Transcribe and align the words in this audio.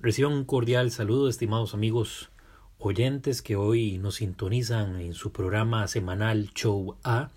Reciban 0.00 0.32
un 0.32 0.44
cordial 0.44 0.92
saludo, 0.92 1.28
estimados 1.28 1.74
amigos 1.74 2.30
oyentes 2.78 3.42
que 3.42 3.56
hoy 3.56 3.98
nos 3.98 4.14
sintonizan 4.14 5.00
en 5.00 5.12
su 5.12 5.32
programa 5.32 5.88
semanal 5.88 6.52
Show 6.54 6.96
A. 7.02 7.32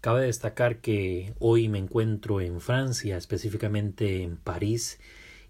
Cabe 0.00 0.26
destacar 0.26 0.80
que 0.80 1.34
hoy 1.38 1.68
me 1.68 1.78
encuentro 1.78 2.40
en 2.40 2.60
Francia, 2.60 3.16
específicamente 3.16 4.24
en 4.24 4.36
París, 4.38 4.98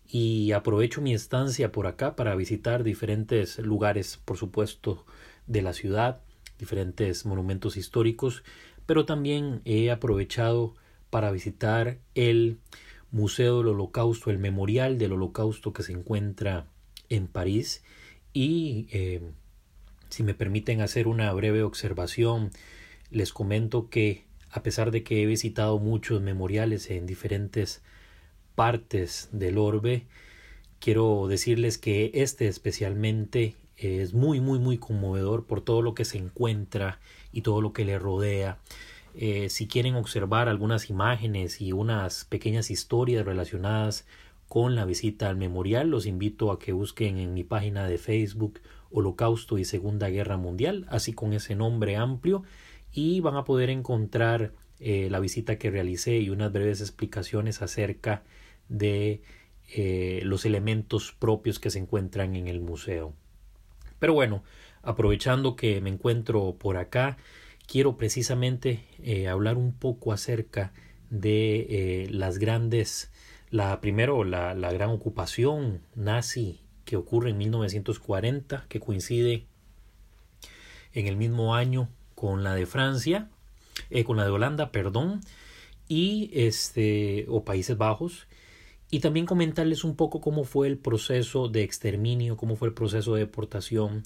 y 0.07 0.53
aprovecho 0.53 1.01
mi 1.01 1.15
estancia 1.15 1.72
por 1.72 1.87
acá 1.87 2.15
para 2.15 2.37
visitar 2.37 2.85
diferentes 2.85 3.58
lugares, 3.58 4.21
por 4.22 4.37
supuesto, 4.37 5.06
de 5.47 5.63
la 5.63 5.72
ciudad, 5.72 6.21
diferentes 6.58 7.24
monumentos 7.24 7.79
históricos, 7.79 8.45
pero 8.85 9.06
también 9.06 9.63
he 9.65 9.90
aprovechado 9.90 10.74
para 11.08 11.31
visitar 11.31 12.01
el 12.15 12.58
Museo 13.15 13.58
del 13.58 13.69
Holocausto, 13.69 14.33
el 14.33 14.38
Memorial 14.38 14.99
del 14.99 15.12
Holocausto 15.12 15.72
que 15.72 15.85
se 15.85 15.92
encuentra 15.92 16.66
en 17.09 17.29
París. 17.29 17.84
Y 18.33 18.89
eh, 18.91 19.23
si 20.09 20.25
me 20.25 20.34
permiten 20.34 20.80
hacer 20.80 21.06
una 21.06 21.33
breve 21.33 21.62
observación, 21.62 22.51
les 23.12 23.33
comento 23.33 23.89
que 23.89 24.25
a 24.51 24.65
pesar 24.65 24.91
de 24.91 25.05
que 25.05 25.23
he 25.23 25.27
visitado 25.27 25.79
muchos 25.79 26.23
memoriales 26.23 26.91
en 26.91 27.06
diferentes 27.06 27.83
partes 28.56 29.28
del 29.31 29.59
orbe, 29.59 30.06
quiero 30.81 31.28
decirles 31.28 31.78
que 31.78 32.11
este 32.15 32.48
especialmente 32.48 33.55
es 33.77 34.12
muy 34.12 34.41
muy 34.41 34.59
muy 34.59 34.77
conmovedor 34.77 35.47
por 35.47 35.61
todo 35.61 35.83
lo 35.83 35.95
que 35.95 36.05
se 36.05 36.19
encuentra 36.19 36.98
y 37.33 37.42
todo 37.42 37.61
lo 37.61 37.73
que 37.73 37.84
le 37.84 37.97
rodea 37.97 38.59
eh, 39.15 39.49
si 39.49 39.69
quieren 39.69 39.95
observar 39.95 40.49
algunas 40.49 40.91
imágenes 40.91 41.61
y 41.61 41.73
unas 41.73 42.25
pequeñas 42.25 42.71
historias 42.71 43.25
relacionadas 43.25 44.07
con 44.49 44.75
la 44.75 44.85
visita 44.85 45.29
al 45.29 45.37
memorial, 45.37 45.89
los 45.89 46.07
invito 46.07 46.51
a 46.51 46.59
que 46.59 46.73
busquen 46.73 47.19
en 47.19 47.33
mi 47.33 47.45
página 47.45 47.87
de 47.87 47.99
Facebook 47.99 48.61
Holocausto 48.91 49.59
y 49.59 49.65
Segunda 49.65 50.09
Guerra 50.09 50.37
Mundial, 50.37 50.87
así 50.89 51.12
con 51.12 51.33
ese 51.33 51.55
nombre 51.55 51.97
amplio, 51.97 52.43
y 52.93 53.21
van 53.21 53.37
a 53.37 53.45
poder 53.45 53.71
encontrar 53.71 54.53
eh, 54.81 55.09
la 55.11 55.21
visita 55.21 55.59
que 55.59 55.71
realicé 55.71 56.19
y 56.19 56.31
unas 56.31 56.53
breves 56.53 56.81
explicaciones 56.81 57.62
acerca 57.62 58.23
de 58.69 59.23
eh, 59.75 60.21
los 60.25 60.45
elementos 60.45 61.12
propios 61.12 61.59
que 61.59 61.71
se 61.71 61.78
encuentran 61.78 62.37
en 62.37 62.49
el 62.49 62.61
museo. 62.61 63.15
Pero 63.99 64.12
bueno, 64.12 64.43
aprovechando 64.83 65.56
que 65.56 65.81
me 65.81 65.91
encuentro 65.91 66.56
por 66.59 66.77
acá, 66.77 67.17
quiero 67.67 67.97
precisamente 67.97 68.84
eh, 69.03 69.29
hablar 69.29 69.57
un 69.57 69.73
poco 69.73 70.12
acerca 70.12 70.73
de 71.11 71.67
eh, 71.69 72.09
las 72.11 72.39
grandes, 72.39 73.11
la 73.51 73.81
primero 73.81 74.25
la, 74.25 74.55
la, 74.55 74.73
gran 74.73 74.91
ocupación 74.91 75.83
nazi 75.95 76.61
que 76.84 76.97
ocurre 76.97 77.31
en 77.31 77.39
1940, 77.39 78.67
que 78.69 78.81
coincide 78.81 79.47
en 80.93 81.06
el 81.06 81.17
mismo 81.17 81.55
año 81.55 81.89
con 82.15 82.45
la 82.45 82.55
de 82.55 82.67
Francia, 82.67 83.31
eh, 83.91 84.05
con 84.05 84.17
la 84.17 84.25
de 84.25 84.31
Holanda, 84.31 84.71
perdón, 84.71 85.21
y 85.89 86.31
este, 86.34 87.27
o 87.28 87.45
Países 87.45 87.77
Bajos, 87.77 88.27
y 88.91 89.01
también 89.01 89.27
comentarles 89.27 89.83
un 89.83 89.97
poco 89.97 90.21
cómo 90.21 90.45
fue 90.45 90.69
el 90.69 90.78
proceso 90.78 91.49
de 91.49 91.62
exterminio, 91.62 92.37
cómo 92.37 92.55
fue 92.56 92.69
el 92.69 92.75
proceso 92.75 93.15
de 93.15 93.21
deportación, 93.21 94.05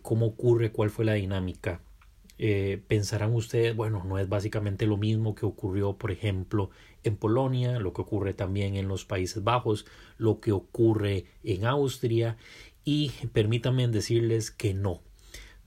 cómo 0.00 0.26
ocurre, 0.26 0.72
cuál 0.72 0.88
fue 0.88 1.04
la 1.04 1.12
dinámica 1.12 1.82
eh, 2.38 2.80
pensarán 2.86 3.34
ustedes, 3.34 3.74
bueno, 3.74 4.04
no 4.04 4.18
es 4.18 4.28
básicamente 4.28 4.86
lo 4.86 4.96
mismo 4.96 5.34
que 5.34 5.44
ocurrió, 5.44 5.94
por 5.94 6.12
ejemplo, 6.12 6.70
en 7.02 7.16
Polonia, 7.16 7.80
lo 7.80 7.92
que 7.92 8.02
ocurre 8.02 8.32
también 8.32 8.76
en 8.76 8.86
los 8.86 9.04
Países 9.04 9.42
Bajos, 9.42 9.86
lo 10.18 10.40
que 10.40 10.52
ocurre 10.52 11.26
en 11.42 11.66
Austria, 11.66 12.36
y 12.84 13.10
permítanme 13.32 13.88
decirles 13.88 14.50
que 14.50 14.72
no. 14.72 15.02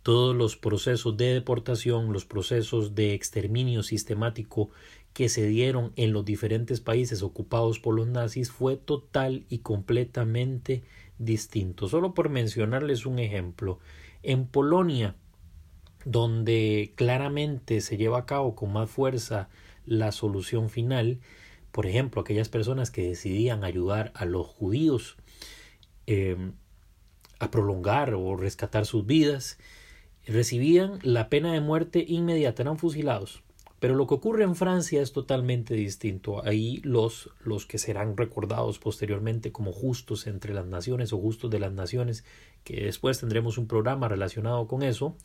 Todos 0.02 0.36
los 0.36 0.56
procesos 0.58 1.18
de 1.18 1.34
deportación, 1.34 2.14
los 2.14 2.26
procesos 2.26 2.96
de 2.96 3.14
exterminio 3.14 3.84
sistemático 3.84 4.70
que 5.14 5.30
se 5.30 5.46
dieron 5.46 5.92
en 5.98 6.14
los 6.14 6.26
diferentes 6.26 6.80
países 6.80 7.22
ocupados 7.22 7.80
por 7.80 7.96
los 7.96 8.08
nazis 8.08 8.50
fue 8.50 8.78
total 8.78 9.46
y 9.50 9.60
completamente 9.60 10.84
distinto. 11.20 11.88
Solo 11.90 12.14
por 12.14 12.30
mencionarles 12.30 13.06
un 13.06 13.20
ejemplo, 13.20 13.80
en 14.24 14.48
Polonia 14.48 15.16
donde 16.06 16.94
claramente 16.96 17.82
se 17.82 17.98
lleva 17.98 18.20
a 18.20 18.26
cabo 18.26 18.56
con 18.56 18.74
más 18.74 18.90
fuerza 18.90 19.50
la 19.86 20.12
solución 20.12 20.70
final, 20.70 21.20
por 21.72 21.86
ejemplo, 21.86 22.22
aquellas 22.22 22.50
personas 22.50 22.92
que 22.92 23.08
decidían 23.08 23.64
ayudar 23.64 24.12
a 24.16 24.26
los 24.26 24.46
judíos 24.48 25.18
eh, 26.08 26.52
a 27.40 27.50
prolongar 27.50 28.14
o 28.14 28.36
rescatar 28.36 28.86
sus 28.86 29.06
vidas, 29.06 29.58
recibían 30.28 31.00
la 31.02 31.30
pena 31.30 31.54
de 31.54 31.62
muerte 31.62 32.06
inmediata, 32.08 32.64
eran 32.64 32.78
fusilados. 32.78 33.44
Pero 33.80 33.96
lo 33.96 34.06
que 34.06 34.14
ocurre 34.14 34.44
en 34.44 34.56
Francia 34.56 35.02
es 35.02 35.12
totalmente 35.12 35.74
distinto. 35.74 36.46
Ahí 36.46 36.82
los, 36.84 37.32
los 37.44 37.66
que 37.66 37.80
serán 37.80 38.16
recordados 38.16 38.78
posteriormente 38.78 39.52
como 39.52 39.72
justos 39.72 40.28
entre 40.28 40.54
las 40.54 40.68
naciones 40.68 41.14
o 41.14 41.18
justos 41.18 41.50
de 41.50 41.58
las 41.58 41.72
naciones, 41.72 42.24
que 42.64 42.84
después 42.84 43.20
tendremos 43.20 43.58
un 43.58 43.66
programa 43.66 44.08
relacionado 44.08 44.68
con 44.68 44.84
eso, 44.84 45.16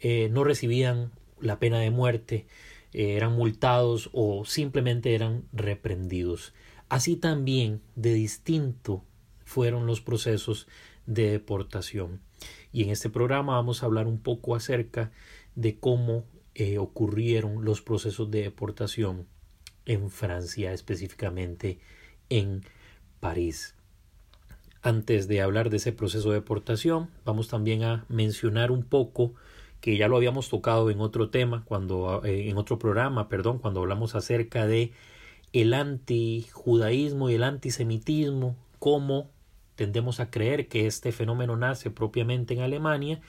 eh, 0.00 0.28
no 0.30 0.44
recibían 0.44 1.12
la 1.40 1.58
pena 1.58 1.78
de 1.78 1.90
muerte, 1.90 2.46
eh, 2.92 3.16
eran 3.16 3.32
multados 3.32 4.10
o 4.12 4.44
simplemente 4.44 5.14
eran 5.14 5.44
reprendidos. 5.52 6.54
Así 6.88 7.16
también 7.16 7.82
de 7.94 8.14
distinto 8.14 9.04
fueron 9.44 9.86
los 9.86 10.00
procesos 10.00 10.68
de 11.06 11.30
deportación. 11.30 12.20
Y 12.72 12.82
en 12.82 12.90
este 12.90 13.10
programa 13.10 13.54
vamos 13.54 13.82
a 13.82 13.86
hablar 13.86 14.06
un 14.06 14.18
poco 14.18 14.54
acerca 14.54 15.12
de 15.54 15.78
cómo 15.78 16.24
eh, 16.54 16.78
ocurrieron 16.78 17.64
los 17.64 17.82
procesos 17.82 18.30
de 18.30 18.42
deportación 18.42 19.26
en 19.84 20.10
Francia, 20.10 20.72
específicamente 20.72 21.80
en 22.28 22.62
París. 23.20 23.74
Antes 24.82 25.26
de 25.26 25.40
hablar 25.40 25.70
de 25.70 25.78
ese 25.78 25.92
proceso 25.92 26.30
de 26.30 26.36
deportación, 26.36 27.10
vamos 27.24 27.48
también 27.48 27.82
a 27.82 28.04
mencionar 28.08 28.70
un 28.70 28.84
poco 28.84 29.34
que 29.80 29.96
ya 29.96 30.08
lo 30.08 30.16
habíamos 30.16 30.48
tocado 30.48 30.90
en 30.90 31.00
otro 31.00 31.30
tema, 31.30 31.64
cuando, 31.64 32.24
eh, 32.24 32.48
en 32.48 32.56
otro 32.58 32.78
programa, 32.78 33.28
perdón, 33.28 33.58
cuando 33.58 33.80
hablamos 33.80 34.14
acerca 34.14 34.66
de 34.66 34.92
el 35.52 35.74
antijudaísmo 35.74 37.30
y 37.30 37.34
el 37.34 37.42
antisemitismo, 37.42 38.56
cómo 38.78 39.30
tendemos 39.74 40.20
a 40.20 40.30
creer 40.30 40.68
que 40.68 40.86
este 40.86 41.12
fenómeno 41.12 41.56
nace 41.56 41.90
propiamente 41.90 42.54
en 42.54 42.60
Alemania 42.60 43.20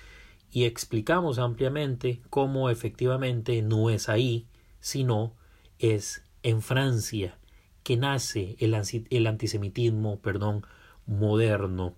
y 0.52 0.64
explicamos 0.64 1.40
ampliamente 1.40 2.22
cómo 2.30 2.70
efectivamente 2.70 3.62
no 3.62 3.90
es 3.90 4.10
ahí, 4.10 4.48
sino 4.80 5.34
es 5.80 6.24
en 6.44 6.62
Francia 6.62 7.38
que 7.84 7.98
nace 7.98 8.56
el, 8.60 8.76
el 9.10 9.28
antisemitismo, 9.28 10.20
perdón, 10.20 10.66
moderno 11.06 11.96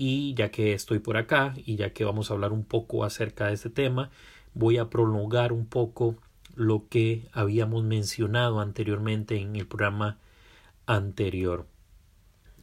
y 0.00 0.32
ya 0.34 0.52
que 0.52 0.74
estoy 0.74 1.00
por 1.00 1.16
acá 1.16 1.54
y 1.56 1.74
ya 1.74 1.92
que 1.92 2.04
vamos 2.04 2.30
a 2.30 2.34
hablar 2.34 2.52
un 2.52 2.64
poco 2.64 3.02
acerca 3.02 3.48
de 3.48 3.54
este 3.54 3.68
tema, 3.68 4.12
voy 4.54 4.78
a 4.78 4.88
prolongar 4.90 5.52
un 5.52 5.66
poco 5.66 6.14
lo 6.54 6.88
que 6.88 7.26
habíamos 7.32 7.82
mencionado 7.82 8.60
anteriormente 8.60 9.40
en 9.40 9.56
el 9.56 9.66
programa 9.66 10.20
anterior. 10.86 11.66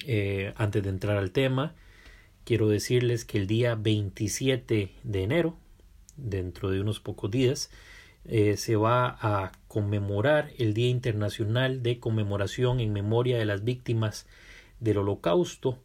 Eh, 0.06 0.53
antes 0.56 0.81
de 0.81 0.88
entrar 0.88 1.18
al 1.18 1.31
tema, 1.31 1.75
quiero 2.45 2.69
decirles 2.69 3.25
que 3.25 3.38
el 3.38 3.47
día 3.47 3.75
27 3.75 4.94
de 5.03 5.24
enero, 5.24 5.57
dentro 6.16 6.69
de 6.69 6.79
unos 6.79 7.01
pocos 7.01 7.31
días, 7.31 7.69
eh, 8.24 8.56
se 8.56 8.78
va 8.78 9.18
a 9.19 9.51
conmemorar 9.68 10.51
el 10.57 10.74
Día 10.74 10.88
Internacional 10.88 11.84
de 11.84 12.00
Conmemoración 12.00 12.79
en 12.79 12.94
Memoria 12.94 13.38
de 13.38 13.45
las 13.45 13.66
Víctimas 13.66 14.25
del 14.79 15.00
Holocausto 15.00 15.79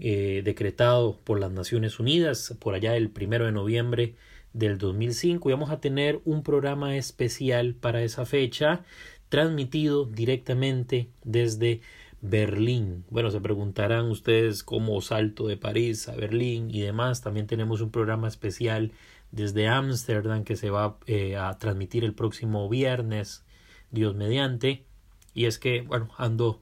eh, 0.00 0.42
decretado 0.44 1.18
por 1.24 1.38
las 1.38 1.52
Naciones 1.52 2.00
Unidas 2.00 2.56
por 2.58 2.74
allá 2.74 2.96
el 2.96 3.10
primero 3.10 3.46
de 3.46 3.52
noviembre 3.52 4.14
del 4.52 4.78
2005 4.78 5.48
y 5.48 5.52
vamos 5.52 5.70
a 5.70 5.80
tener 5.80 6.20
un 6.24 6.42
programa 6.42 6.96
especial 6.96 7.74
para 7.74 8.02
esa 8.02 8.26
fecha 8.26 8.84
transmitido 9.28 10.06
directamente 10.06 11.10
desde 11.22 11.80
Berlín. 12.20 13.04
Bueno, 13.10 13.30
se 13.30 13.40
preguntarán 13.40 14.10
ustedes 14.10 14.62
cómo 14.62 15.00
salto 15.00 15.46
de 15.46 15.56
París 15.56 16.08
a 16.08 16.14
Berlín 16.14 16.70
y 16.70 16.80
demás. 16.80 17.22
También 17.22 17.46
tenemos 17.46 17.80
un 17.80 17.90
programa 17.90 18.28
especial 18.28 18.92
desde 19.32 19.68
Ámsterdam 19.68 20.44
que 20.44 20.56
se 20.56 20.70
va 20.70 20.98
eh, 21.06 21.36
a 21.36 21.58
transmitir 21.58 22.04
el 22.04 22.14
próximo 22.14 22.68
viernes, 22.68 23.44
Dios 23.90 24.14
mediante. 24.14 24.84
Y 25.32 25.46
es 25.46 25.58
que, 25.58 25.82
bueno, 25.82 26.10
ando 26.18 26.60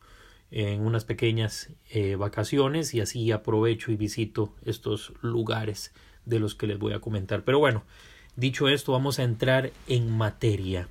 en 0.51 0.81
unas 0.81 1.05
pequeñas 1.05 1.71
eh, 1.91 2.17
vacaciones 2.17 2.95
y 2.95 3.01
así 3.01 3.31
aprovecho 3.33 3.93
y 3.93 3.97
visito 3.97 4.55
estos 4.65 5.13
lugares 5.21 5.93
de 6.25 6.41
los 6.41 6.55
que 6.55 6.67
les 6.67 6.79
voy 6.79 6.93
a 6.93 7.01
comentar. 7.01 7.45
Pero 7.45 7.59
bueno, 7.59 7.83
dicho 8.37 8.69
esto, 8.69 8.93
vamos 8.93 9.19
a 9.19 9.25
entrar 9.25 9.73
en 9.87 10.11
materia. 10.11 10.89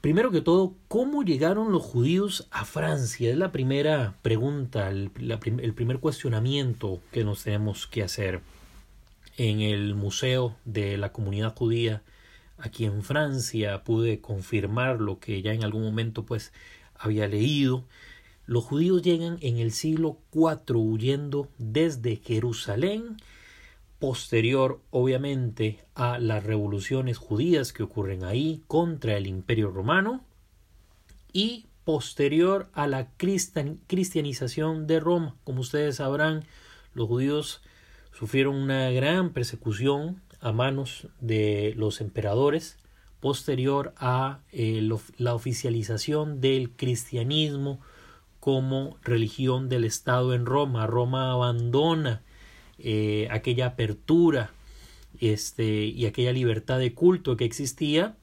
Primero 0.00 0.30
que 0.30 0.40
todo, 0.40 0.74
¿cómo 0.88 1.22
llegaron 1.22 1.72
los 1.72 1.82
judíos 1.82 2.48
a 2.50 2.64
Francia? 2.64 3.30
Es 3.30 3.36
la 3.36 3.52
primera 3.52 4.14
pregunta, 4.22 4.88
el, 4.88 5.10
el 5.18 5.74
primer 5.74 5.98
cuestionamiento 5.98 7.00
que 7.12 7.22
nos 7.22 7.44
tenemos 7.44 7.86
que 7.86 8.02
hacer. 8.02 8.40
En 9.36 9.60
el 9.60 9.94
Museo 9.94 10.56
de 10.64 10.96
la 10.96 11.12
Comunidad 11.12 11.54
Judía 11.54 12.02
aquí 12.60 12.84
en 12.84 13.02
Francia 13.02 13.84
pude 13.84 14.20
confirmar 14.20 15.00
lo 15.00 15.18
que 15.18 15.42
ya 15.42 15.52
en 15.52 15.64
algún 15.64 15.82
momento 15.82 16.24
pues 16.24 16.52
había 17.00 17.26
leído. 17.26 17.84
Los 18.46 18.64
judíos 18.64 19.02
llegan 19.02 19.38
en 19.40 19.58
el 19.58 19.72
siglo 19.72 20.18
IV 20.32 20.76
huyendo 20.76 21.48
desde 21.58 22.16
Jerusalén 22.16 23.16
posterior 24.00 24.80
obviamente 24.90 25.84
a 25.94 26.18
las 26.18 26.42
revoluciones 26.42 27.18
judías 27.18 27.72
que 27.72 27.82
ocurren 27.82 28.24
ahí 28.24 28.62
contra 28.66 29.16
el 29.16 29.26
imperio 29.26 29.70
romano 29.70 30.24
y 31.32 31.66
posterior 31.84 32.68
a 32.72 32.86
la 32.86 33.10
cristianización 33.16 34.86
de 34.86 35.00
Roma. 35.00 35.36
Como 35.44 35.60
ustedes 35.60 35.96
sabrán, 35.96 36.44
los 36.94 37.08
judíos 37.08 37.60
sufrieron 38.12 38.56
una 38.56 38.90
gran 38.90 39.30
persecución 39.32 40.22
a 40.40 40.50
manos 40.52 41.08
de 41.20 41.74
los 41.76 42.00
emperadores 42.00 42.78
posterior 43.20 43.94
a 43.96 44.40
eh, 44.52 44.86
la 45.18 45.34
oficialización 45.34 46.40
del 46.40 46.70
cristianismo 46.70 47.80
como 48.40 48.96
religión 49.02 49.68
del 49.68 49.84
Estado 49.84 50.34
en 50.34 50.46
Roma. 50.46 50.86
Roma 50.86 51.32
abandona 51.32 52.22
eh, 52.78 53.28
aquella 53.30 53.66
apertura 53.66 54.52
este, 55.20 55.84
y 55.84 56.06
aquella 56.06 56.32
libertad 56.32 56.78
de 56.78 56.94
culto 56.94 57.36
que 57.36 57.44
existía 57.44 58.16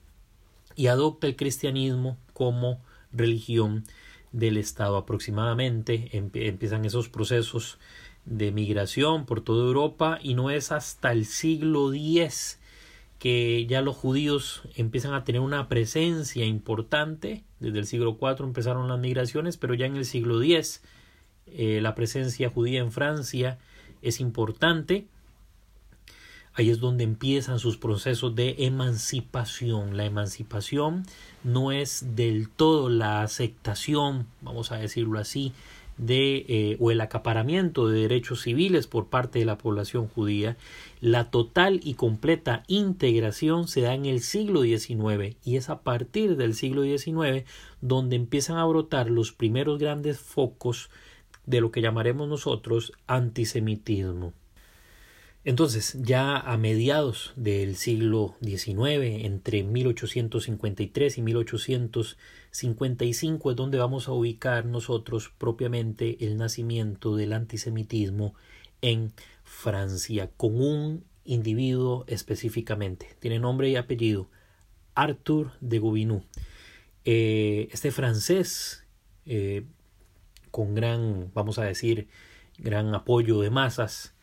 y 0.76 0.88
adopta 0.88 1.28
el 1.28 1.36
cristianismo 1.36 2.18
como 2.34 2.82
religión 3.12 3.84
del 4.32 4.58
Estado. 4.58 4.98
Aproximadamente 4.98 6.10
empiezan 6.14 6.86
esos 6.86 7.10
procesos 7.10 7.78
de 8.26 8.52
migración 8.52 9.26
por 9.26 9.42
toda 9.42 9.66
Europa 9.66 10.20
y 10.22 10.34
no 10.34 10.50
es 10.50 10.72
hasta 10.72 11.12
el 11.12 11.26
siglo 11.26 11.94
X 11.94 12.60
que 13.20 13.66
ya 13.66 13.82
los 13.82 13.96
judíos 13.96 14.64
empiezan 14.76 15.14
a 15.14 15.24
tener 15.24 15.42
una 15.42 15.68
presencia 15.68 16.46
importante. 16.46 17.44
Desde 17.60 17.80
el 17.80 17.86
siglo 17.86 18.18
IV 18.22 18.44
empezaron 18.46 18.88
las 18.88 19.00
migraciones, 19.00 19.58
pero 19.58 19.74
ya 19.74 19.86
en 19.86 19.98
el 19.98 20.06
siglo 20.06 20.42
X 20.42 20.82
eh, 21.48 21.80
la 21.82 21.96
presencia 21.96 22.50
judía 22.50 22.80
en 22.80 22.92
Francia 22.92 23.58
es 24.02 24.20
importante. 24.20 25.08
Ahí 26.54 26.72
es 26.72 26.80
donde 26.80 27.04
empiezan 27.04 27.60
sus 27.60 27.78
procesos 27.78 28.36
de 28.36 28.56
emancipación. 28.60 29.96
La 29.96 30.06
emancipación 30.06 31.04
no 31.44 31.72
es 31.72 32.16
del 32.16 32.50
todo 32.50 32.90
la 32.90 33.22
aceptación, 33.22 34.26
vamos 34.42 34.72
a 34.72 34.78
decirlo 34.78 35.20
así, 35.20 35.54
de 35.98 36.46
eh, 36.48 36.78
o 36.80 36.92
el 36.92 37.02
acaparamiento 37.02 37.88
de 37.88 38.02
derechos 38.02 38.42
civiles 38.42 38.88
por 38.88 39.08
parte 39.08 39.40
de 39.40 39.46
la 39.46 39.58
población 39.58 40.08
judía. 40.08 40.58
La 41.02 41.30
total 41.32 41.80
y 41.84 41.96
completa 41.96 42.64
integración 42.68 43.68
se 43.68 43.82
da 43.82 43.94
en 43.94 44.06
el 44.06 44.22
siglo 44.22 44.62
XIX 44.62 45.38
y 45.44 45.58
es 45.58 45.70
a 45.70 45.82
partir 45.82 46.38
del 46.38 46.54
siglo 46.54 46.84
XIX 46.84 47.46
donde 47.82 48.16
empiezan 48.16 48.58
a 48.58 48.66
brotar 48.66 49.10
los 49.10 49.32
primeros 49.32 49.80
grandes 49.80 50.20
focos 50.20 50.90
de 51.46 51.62
lo 51.62 51.72
que 51.72 51.82
llamaremos 51.82 52.28
nosotros 52.28 52.94
antisemitismo. 53.08 54.34
Entonces, 55.48 55.98
ya 56.02 56.38
a 56.38 56.58
mediados 56.58 57.32
del 57.38 57.78
siglo 57.78 58.36
XIX, 58.44 59.24
entre 59.24 59.64
1853 59.64 61.18
y 61.18 61.22
1855, 61.22 63.52
es 63.52 63.56
donde 63.56 63.78
vamos 63.78 64.10
a 64.10 64.12
ubicar 64.12 64.66
nosotros 64.66 65.32
propiamente 65.38 66.18
el 66.26 66.36
nacimiento 66.36 67.16
del 67.16 67.32
antisemitismo 67.32 68.36
en 68.82 69.14
Francia, 69.46 70.30
con 70.36 70.60
un 70.60 71.06
individuo 71.24 72.04
específicamente. 72.08 73.16
Tiene 73.22 73.40
nombre 73.40 73.70
y 73.70 73.78
apellido, 73.78 74.28
Arthur 74.96 75.54
de 75.62 75.80
Gobineau. 75.80 76.26
Eh, 77.06 77.70
este 77.72 77.92
francés 77.92 78.84
eh, 79.26 79.64
con 80.52 80.76
gran, 80.76 81.32
vamos 81.34 81.58
a 81.58 81.64
decir, 81.64 82.10
gran 82.58 82.94
apoyo 82.94 83.40
de 83.40 83.50
masas, 83.50 84.14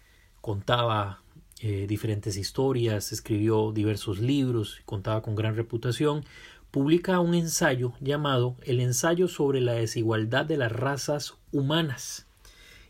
contaba 0.44 1.22
eh, 1.60 1.86
diferentes 1.88 2.36
historias, 2.36 3.12
escribió 3.12 3.72
diversos 3.72 4.18
libros, 4.18 4.82
contaba 4.84 5.22
con 5.22 5.36
gran 5.36 5.56
reputación, 5.56 6.22
publica 6.70 7.18
un 7.20 7.34
ensayo 7.34 7.94
llamado 7.98 8.54
El 8.60 8.80
ensayo 8.80 9.26
sobre 9.26 9.62
la 9.62 9.72
desigualdad 9.72 10.44
de 10.44 10.58
las 10.58 10.70
razas 10.70 11.38
humanas. 11.50 12.26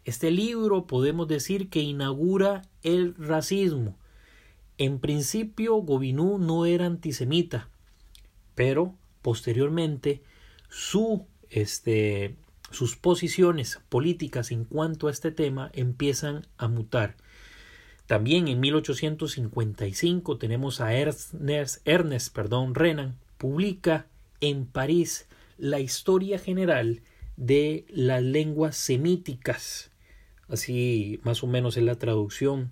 Este 0.05 0.33
libro 0.33 0.89
podemos 0.89 1.29
decir 1.29 1.71
que 1.71 1.79
inaugura 1.79 2.63
el 2.83 3.15
racismo. 3.15 3.97
En 4.77 4.99
principio, 4.99 5.77
Gobineau 5.77 6.39
no 6.39 6.67
era 6.67 6.87
antisemita, 6.87 7.69
pero 8.57 8.97
posteriormente 9.23 10.25
este, 11.51 12.35
sus 12.73 12.97
posiciones 12.97 13.81
políticas 13.89 14.51
en 14.51 14.65
cuanto 14.65 15.07
a 15.07 15.13
este 15.13 15.31
tema 15.31 15.71
empiezan 15.73 16.49
a 16.59 16.67
mutar. 16.67 17.15
También 18.07 18.49
en 18.49 18.61
1855 18.61 20.37
tenemos 20.39 20.81
a 20.81 20.95
Ernest, 20.95 21.87
Ernest 21.87 22.35
perdón, 22.35 22.75
Renan, 22.75 23.19
publica 23.39 24.07
en 24.41 24.67
París 24.67 25.27
la 25.57 25.81
historia 25.81 26.39
general 26.39 27.01
de 27.37 27.87
las 27.89 28.23
lenguas 28.23 28.77
semíticas. 28.77 29.91
Así 30.49 31.21
más 31.25 31.43
o 31.43 31.47
menos 31.47 31.77
es 31.77 31.85
la 31.85 31.99
traducción 31.99 32.69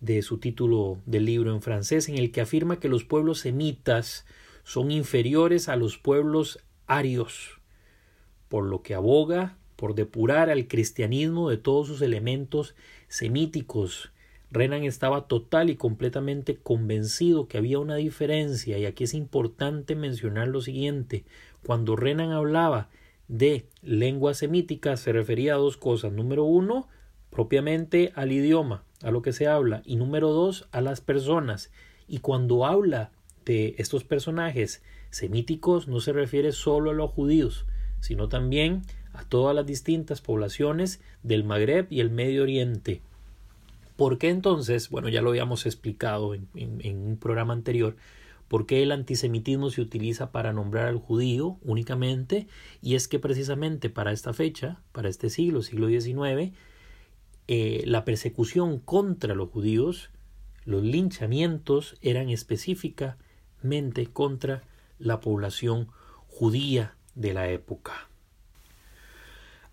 de 0.00 0.22
su 0.22 0.38
título 0.38 0.98
del 1.06 1.24
libro 1.24 1.52
en 1.52 1.62
francés, 1.62 2.08
en 2.08 2.16
el 2.16 2.30
que 2.30 2.40
afirma 2.40 2.78
que 2.78 2.88
los 2.88 3.04
pueblos 3.04 3.40
semitas 3.40 4.24
son 4.62 4.90
inferiores 4.90 5.68
a 5.68 5.76
los 5.76 5.98
pueblos 5.98 6.60
arios 6.86 7.56
por 8.48 8.64
lo 8.64 8.82
que 8.82 8.94
aboga 8.94 9.56
por 9.76 9.94
depurar 9.94 10.50
al 10.50 10.68
cristianismo 10.68 11.50
de 11.50 11.58
todos 11.58 11.88
sus 11.88 12.00
elementos 12.00 12.74
semíticos. 13.08 14.10
Renan 14.56 14.84
estaba 14.84 15.28
total 15.28 15.68
y 15.68 15.76
completamente 15.76 16.56
convencido 16.56 17.46
que 17.46 17.58
había 17.58 17.78
una 17.78 17.96
diferencia, 17.96 18.78
y 18.78 18.86
aquí 18.86 19.04
es 19.04 19.12
importante 19.12 19.94
mencionar 19.94 20.48
lo 20.48 20.62
siguiente. 20.62 21.24
Cuando 21.64 21.94
Renan 21.94 22.32
hablaba 22.32 22.88
de 23.28 23.66
lengua 23.82 24.34
semítica 24.34 24.96
se 24.96 25.12
refería 25.12 25.54
a 25.54 25.58
dos 25.58 25.76
cosas. 25.76 26.12
Número 26.12 26.44
uno, 26.44 26.88
propiamente 27.30 28.12
al 28.14 28.32
idioma, 28.32 28.84
a 29.02 29.10
lo 29.10 29.20
que 29.20 29.32
se 29.32 29.46
habla, 29.46 29.82
y 29.84 29.96
número 29.96 30.30
dos, 30.30 30.68
a 30.72 30.80
las 30.80 31.00
personas. 31.00 31.70
Y 32.08 32.18
cuando 32.18 32.64
habla 32.64 33.10
de 33.44 33.74
estos 33.78 34.04
personajes 34.04 34.82
semíticos 35.10 35.86
no 35.86 36.00
se 36.00 36.12
refiere 36.12 36.52
solo 36.52 36.90
a 36.90 36.94
los 36.94 37.10
judíos, 37.10 37.66
sino 38.00 38.28
también 38.28 38.82
a 39.12 39.24
todas 39.24 39.54
las 39.54 39.66
distintas 39.66 40.20
poblaciones 40.20 41.00
del 41.22 41.44
Magreb 41.44 41.86
y 41.90 42.00
el 42.00 42.10
Medio 42.10 42.42
Oriente. 42.42 43.02
¿Por 43.96 44.18
qué 44.18 44.28
entonces? 44.28 44.90
Bueno, 44.90 45.08
ya 45.08 45.22
lo 45.22 45.30
habíamos 45.30 45.64
explicado 45.64 46.34
en, 46.34 46.48
un 46.54 47.16
programa 47.18 47.54
anterior. 47.54 47.96
¿Por 48.46 48.66
qué 48.66 48.82
el 48.82 48.92
antisemitismo 48.92 49.70
se 49.70 49.80
utiliza 49.80 50.30
para 50.30 50.52
nombrar 50.52 50.86
al 50.86 50.98
judío 50.98 51.58
únicamente? 51.62 52.46
Y 52.82 52.94
es 52.94 53.08
que 53.08 53.18
precisamente 53.18 53.90
para 53.90 54.12
esta 54.12 54.34
fecha, 54.34 54.80
para 54.92 55.08
este 55.08 55.30
siglo, 55.30 55.62
siglo 55.62 55.88
XIX, 55.88 56.52
eh, 57.48 57.82
la 57.86 58.04
persecución 58.04 58.78
contra 58.78 59.34
los 59.34 59.48
judíos, 59.48 60.10
los 60.64 60.82
linchamientos 60.82 61.96
eran 62.02 62.28
específicamente 62.28 64.06
contra 64.12 64.62
la 64.98 65.20
población 65.20 65.88
judía 66.28 66.96
de 67.14 67.32
la 67.32 67.48
época. 67.48 68.05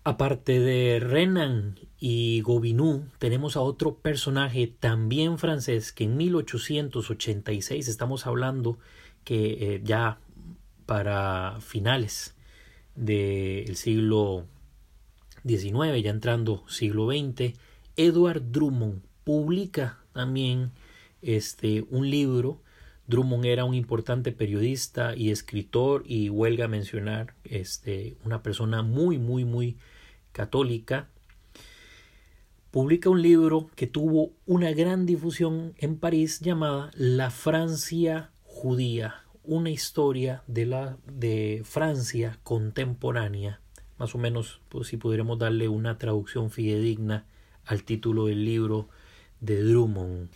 Aparte 0.06 0.60
de 0.60 1.00
Renan 1.00 1.80
y 1.98 2.42
Gobineau, 2.42 3.06
tenemos 3.16 3.56
a 3.56 3.62
otro 3.62 3.94
personaje 3.94 4.66
también 4.66 5.38
francés 5.38 5.92
que 5.92 6.04
en 6.04 6.18
1886, 6.18 7.88
estamos 7.88 8.26
hablando 8.26 8.78
que 9.24 9.76
eh, 9.76 9.80
ya 9.82 10.18
para 10.84 11.56
finales 11.62 12.34
del 12.94 13.76
siglo 13.76 14.44
XIX, 15.46 16.02
ya 16.02 16.10
entrando 16.10 16.64
siglo 16.68 17.06
XX, 17.06 17.54
Edward 17.96 18.52
Drummond 18.52 19.00
publica 19.24 20.00
también 20.12 20.72
este, 21.22 21.86
un 21.88 22.10
libro. 22.10 22.60
Drummond 23.06 23.46
era 23.46 23.64
un 23.64 23.74
importante 23.74 24.32
periodista 24.32 25.16
y 25.16 25.30
escritor 25.30 26.04
y 26.06 26.28
huelga 26.28 26.68
mencionar 26.68 27.32
este, 27.44 28.18
una 28.22 28.42
persona 28.42 28.82
muy, 28.82 29.16
muy, 29.16 29.46
muy 29.46 29.78
católica. 30.34 31.08
Publica 32.70 33.08
un 33.08 33.22
libro 33.22 33.70
que 33.76 33.86
tuvo 33.86 34.32
una 34.44 34.72
gran 34.72 35.06
difusión 35.06 35.72
en 35.78 35.96
París 35.96 36.40
llamada 36.40 36.90
La 36.94 37.30
Francia 37.30 38.32
judía 38.42 39.24
una 39.44 39.70
historia 39.70 40.42
de 40.46 40.66
la 40.66 40.96
de 41.06 41.62
Francia 41.64 42.38
contemporánea, 42.42 43.60
más 43.98 44.14
o 44.14 44.18
menos 44.18 44.60
pues, 44.70 44.88
si 44.88 44.96
pudiéramos 44.96 45.38
darle 45.38 45.68
una 45.68 45.98
traducción 45.98 46.50
fidedigna 46.50 47.26
al 47.64 47.84
título 47.84 48.26
del 48.26 48.44
libro 48.44 48.88
de 49.40 49.62
Drummond. 49.62 50.30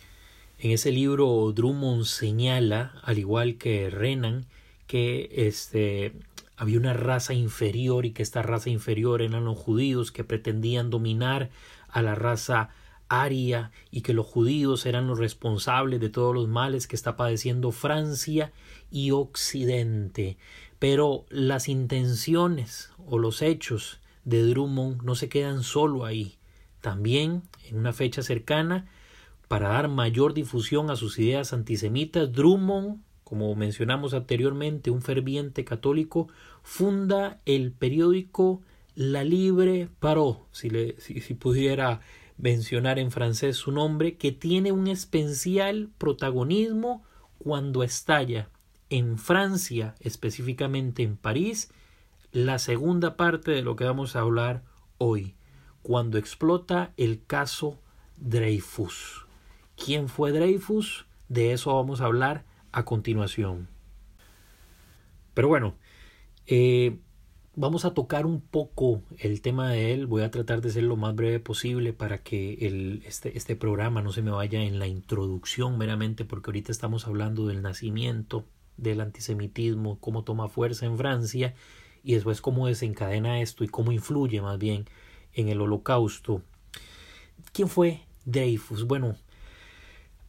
En 0.59 0.71
ese 0.71 0.91
libro 0.91 1.51
Drummond 1.53 2.05
señala, 2.05 2.99
al 3.03 3.17
igual 3.17 3.57
que 3.57 3.89
Renan, 3.89 4.45
que 4.85 5.29
este 5.31 6.13
había 6.59 6.77
una 6.77 6.93
raza 6.93 7.33
inferior 7.33 8.05
y 8.05 8.11
que 8.11 8.21
esta 8.21 8.41
raza 8.41 8.69
inferior 8.69 9.21
eran 9.21 9.45
los 9.45 9.57
judíos 9.57 10.11
que 10.11 10.25
pretendían 10.25 10.89
dominar 10.89 11.49
a 11.87 12.01
la 12.01 12.15
raza 12.15 12.69
aria 13.07 13.71
y 13.91 14.01
que 14.01 14.13
los 14.13 14.25
judíos 14.25 14.85
eran 14.85 15.07
los 15.07 15.19
responsables 15.19 16.01
de 16.01 16.09
todos 16.09 16.35
los 16.35 16.49
males 16.49 16.85
que 16.85 16.97
está 16.97 17.15
padeciendo 17.15 17.71
Francia 17.71 18.51
y 18.91 19.11
Occidente. 19.11 20.37
Pero 20.79 21.25
las 21.29 21.69
intenciones 21.69 22.91
o 23.07 23.17
los 23.19 23.41
hechos 23.41 24.01
de 24.25 24.43
Drummond 24.43 25.01
no 25.03 25.15
se 25.15 25.29
quedan 25.29 25.63
solo 25.63 26.03
ahí. 26.03 26.37
También, 26.81 27.43
en 27.69 27.77
una 27.77 27.93
fecha 27.93 28.21
cercana, 28.21 28.89
para 29.47 29.69
dar 29.69 29.87
mayor 29.87 30.33
difusión 30.33 30.91
a 30.91 30.97
sus 30.97 31.17
ideas 31.19 31.53
antisemitas, 31.53 32.33
Drummond, 32.33 33.01
como 33.23 33.53
mencionamos 33.55 34.13
anteriormente, 34.13 34.91
un 34.91 35.01
ferviente 35.01 35.63
católico, 35.63 36.29
funda 36.69 37.41
el 37.47 37.71
periódico 37.71 38.61
La 38.93 39.23
Libre 39.23 39.89
Paró, 39.99 40.45
si, 40.51 40.69
si 40.99 41.33
pudiera 41.33 41.99
mencionar 42.37 42.99
en 42.99 43.09
francés 43.09 43.57
su 43.57 43.71
nombre, 43.71 44.17
que 44.17 44.31
tiene 44.31 44.71
un 44.71 44.87
especial 44.87 45.89
protagonismo 45.97 47.03
cuando 47.39 47.81
estalla 47.81 48.49
en 48.91 49.17
Francia, 49.17 49.95
específicamente 49.99 51.01
en 51.01 51.17
París, 51.17 51.71
la 52.31 52.59
segunda 52.59 53.17
parte 53.17 53.49
de 53.49 53.63
lo 53.63 53.75
que 53.75 53.85
vamos 53.85 54.15
a 54.15 54.19
hablar 54.19 54.63
hoy, 54.99 55.33
cuando 55.81 56.19
explota 56.19 56.93
el 56.97 57.25
caso 57.25 57.79
Dreyfus. 58.17 59.25
¿Quién 59.75 60.07
fue 60.07 60.31
Dreyfus? 60.31 61.07
De 61.29 61.51
eso 61.51 61.73
vamos 61.73 61.99
a 61.99 62.05
hablar 62.05 62.45
a 62.71 62.85
continuación. 62.85 63.69
Pero 65.33 65.47
bueno, 65.47 65.75
eh, 66.49 66.99
Vamos 67.61 67.83
a 67.83 67.93
tocar 67.93 68.25
un 68.25 68.39
poco 68.39 69.01
el 69.17 69.41
tema 69.41 69.69
de 69.69 69.91
él. 69.93 70.07
Voy 70.07 70.21
a 70.21 70.31
tratar 70.31 70.61
de 70.61 70.69
ser 70.71 70.83
lo 70.83 70.95
más 70.95 71.13
breve 71.13 71.41
posible 71.41 71.91
para 71.91 72.19
que 72.19 73.01
este, 73.05 73.37
este 73.37 73.57
programa 73.57 74.01
no 74.01 74.13
se 74.13 74.21
me 74.21 74.31
vaya 74.31 74.61
en 74.61 74.79
la 74.79 74.87
introducción 74.87 75.77
meramente, 75.77 76.23
porque 76.23 76.51
ahorita 76.51 76.71
estamos 76.71 77.05
hablando 77.05 77.47
del 77.47 77.61
nacimiento 77.61 78.45
del 78.77 79.01
antisemitismo, 79.01 79.99
cómo 79.99 80.23
toma 80.23 80.47
fuerza 80.47 80.85
en 80.85 80.97
Francia 80.97 81.53
y 82.01 82.13
después 82.13 82.39
cómo 82.39 82.67
desencadena 82.67 83.41
esto 83.41 83.65
y 83.65 83.67
cómo 83.67 83.91
influye 83.91 84.41
más 84.41 84.57
bien 84.57 84.85
en 85.33 85.49
el 85.49 85.59
holocausto. 85.59 86.41
¿Quién 87.51 87.67
fue 87.67 88.03
Dreyfus? 88.23 88.85
Bueno, 88.85 89.17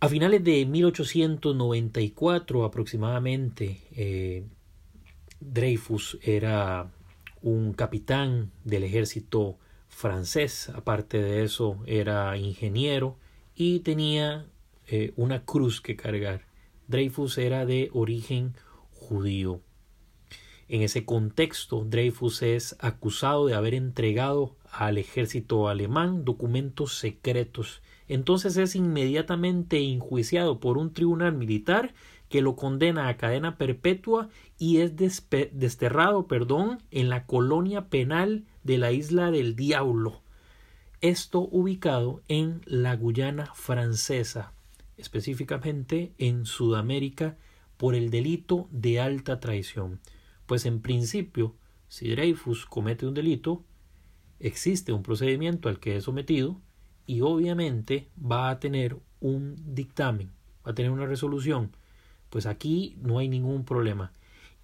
a 0.00 0.08
finales 0.08 0.42
de 0.42 0.66
1894 0.66 2.64
aproximadamente, 2.64 3.82
eh, 3.92 4.46
Dreyfus 5.40 6.18
era 6.22 6.90
un 7.42 7.72
capitán 7.72 8.50
del 8.64 8.84
ejército 8.84 9.58
francés, 9.88 10.68
aparte 10.70 11.20
de 11.20 11.42
eso 11.42 11.78
era 11.86 12.36
ingeniero 12.36 13.16
y 13.54 13.80
tenía 13.80 14.46
eh, 14.86 15.12
una 15.16 15.44
cruz 15.44 15.80
que 15.80 15.96
cargar. 15.96 16.46
Dreyfus 16.88 17.38
era 17.38 17.66
de 17.66 17.90
origen 17.92 18.54
judío. 18.92 19.60
En 20.68 20.82
ese 20.82 21.04
contexto, 21.04 21.84
Dreyfus 21.84 22.42
es 22.42 22.76
acusado 22.78 23.46
de 23.46 23.54
haber 23.54 23.74
entregado 23.74 24.56
al 24.70 24.98
ejército 24.98 25.68
alemán 25.68 26.24
documentos 26.24 26.96
secretos. 26.98 27.82
Entonces 28.06 28.56
es 28.56 28.76
inmediatamente 28.76 29.78
enjuiciado 29.78 30.60
por 30.60 30.78
un 30.78 30.92
tribunal 30.92 31.32
militar 31.32 31.92
que 32.30 32.40
lo 32.40 32.54
condena 32.54 33.08
a 33.08 33.16
cadena 33.16 33.58
perpetua 33.58 34.30
y 34.56 34.78
es 34.78 34.94
desterrado, 34.96 36.28
perdón, 36.28 36.78
en 36.92 37.08
la 37.10 37.26
colonia 37.26 37.88
penal 37.88 38.44
de 38.62 38.78
la 38.78 38.92
isla 38.92 39.32
del 39.32 39.56
Diablo. 39.56 40.22
Esto 41.00 41.40
ubicado 41.40 42.22
en 42.28 42.62
la 42.66 42.94
Guyana 42.94 43.52
francesa, 43.54 44.52
específicamente 44.96 46.12
en 46.18 46.46
Sudamérica, 46.46 47.36
por 47.76 47.96
el 47.96 48.10
delito 48.10 48.68
de 48.70 49.00
alta 49.00 49.40
traición. 49.40 49.98
Pues 50.46 50.66
en 50.66 50.80
principio, 50.80 51.56
si 51.88 52.10
Dreyfus 52.10 52.64
comete 52.64 53.06
un 53.06 53.14
delito, 53.14 53.64
existe 54.38 54.92
un 54.92 55.02
procedimiento 55.02 55.68
al 55.68 55.80
que 55.80 55.96
es 55.96 56.04
sometido 56.04 56.60
y 57.06 57.22
obviamente 57.22 58.08
va 58.20 58.50
a 58.50 58.60
tener 58.60 58.98
un 59.18 59.56
dictamen, 59.74 60.30
va 60.64 60.70
a 60.70 60.74
tener 60.74 60.92
una 60.92 61.06
resolución 61.06 61.72
pues 62.30 62.46
aquí 62.46 62.96
no 63.02 63.18
hay 63.18 63.28
ningún 63.28 63.64
problema. 63.64 64.12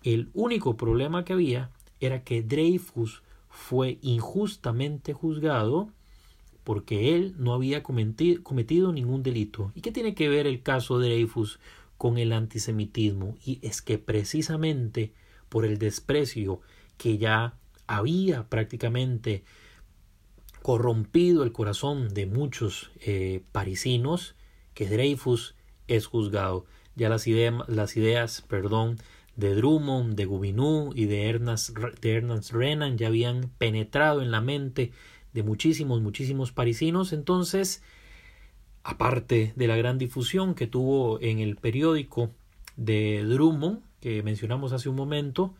El 0.03 0.31
único 0.35 0.77
problema 0.77 1.25
que 1.25 1.33
había 1.33 1.71
era 2.01 2.23
que 2.23 2.43
Dreyfus 2.43 3.23
fue 3.49 3.99
injustamente 4.03 5.13
juzgado 5.13 5.91
porque 6.67 7.15
él 7.15 7.35
no 7.39 7.55
había 7.55 7.85
cometido, 7.85 8.93
ningún 8.93 9.23
delito. 9.23 9.71
¿Y 9.77 9.83
qué 9.83 9.93
tiene 9.93 10.17
que 10.17 10.29
ver 10.29 10.49
el 10.49 10.63
caso 10.63 10.99
de 10.99 11.09
Dreyfus 11.09 11.61
con 11.97 12.19
el 12.19 12.33
antisemitismo? 12.33 13.37
Y 13.45 13.61
es 13.63 13.83
que 13.83 13.99
precisamente 13.99 15.13
por 15.49 15.65
el 15.65 15.79
desprecio 15.79 16.61
que 16.99 17.19
ya 17.19 17.55
había 17.87 18.49
prácticamente 18.49 19.45
corrompido 20.61 21.45
el 21.45 21.53
corazón 21.53 22.13
de 22.13 22.27
muchos 22.27 22.91
eh, 23.01 23.45
parisinos, 23.53 24.35
que 24.75 24.89
Dreyfus 24.89 25.55
es 25.87 26.07
juzgado. 26.07 26.67
Ya 26.97 27.09
las, 27.09 27.27
las 27.69 27.97
ideas 27.97 28.43
perdón, 28.49 28.99
de 29.37 29.55
Drummond, 29.55 30.17
de 30.17 30.25
Gobineau 30.25 30.93
y 30.95 31.05
de 31.05 31.29
Ernest, 31.29 31.77
de 31.79 32.39
Renan 32.51 32.99
ya 32.99 33.09
habían 33.09 33.51
penetrado 33.59 34.23
en 34.23 34.31
la 34.31 34.41
mente 34.41 34.93
de 35.33 35.43
muchísimos, 35.43 36.01
muchísimos 36.01 36.53
parisinos. 36.53 37.13
Entonces, 37.13 37.83
aparte 38.83 39.53
de 39.55 39.67
la 39.67 39.77
gran 39.77 39.99
difusión 39.99 40.55
que 40.55 40.67
tuvo 40.67 41.21
en 41.21 41.39
el 41.39 41.57
periódico 41.57 42.31
de 42.77 43.23
Drummond, 43.25 43.81
que 44.01 44.23
mencionamos 44.23 44.73
hace 44.73 44.89
un 44.89 44.97
momento, 44.97 45.55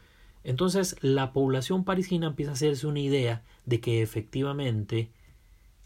entonces 0.45 0.97
la 1.03 1.33
población 1.33 1.85
parisina 1.85 2.29
empieza 2.29 2.53
a 2.53 2.55
hacerse 2.55 2.87
una 2.87 3.01
idea 3.01 3.43
de 3.67 3.81
que 3.81 4.01
efectivamente 4.01 5.11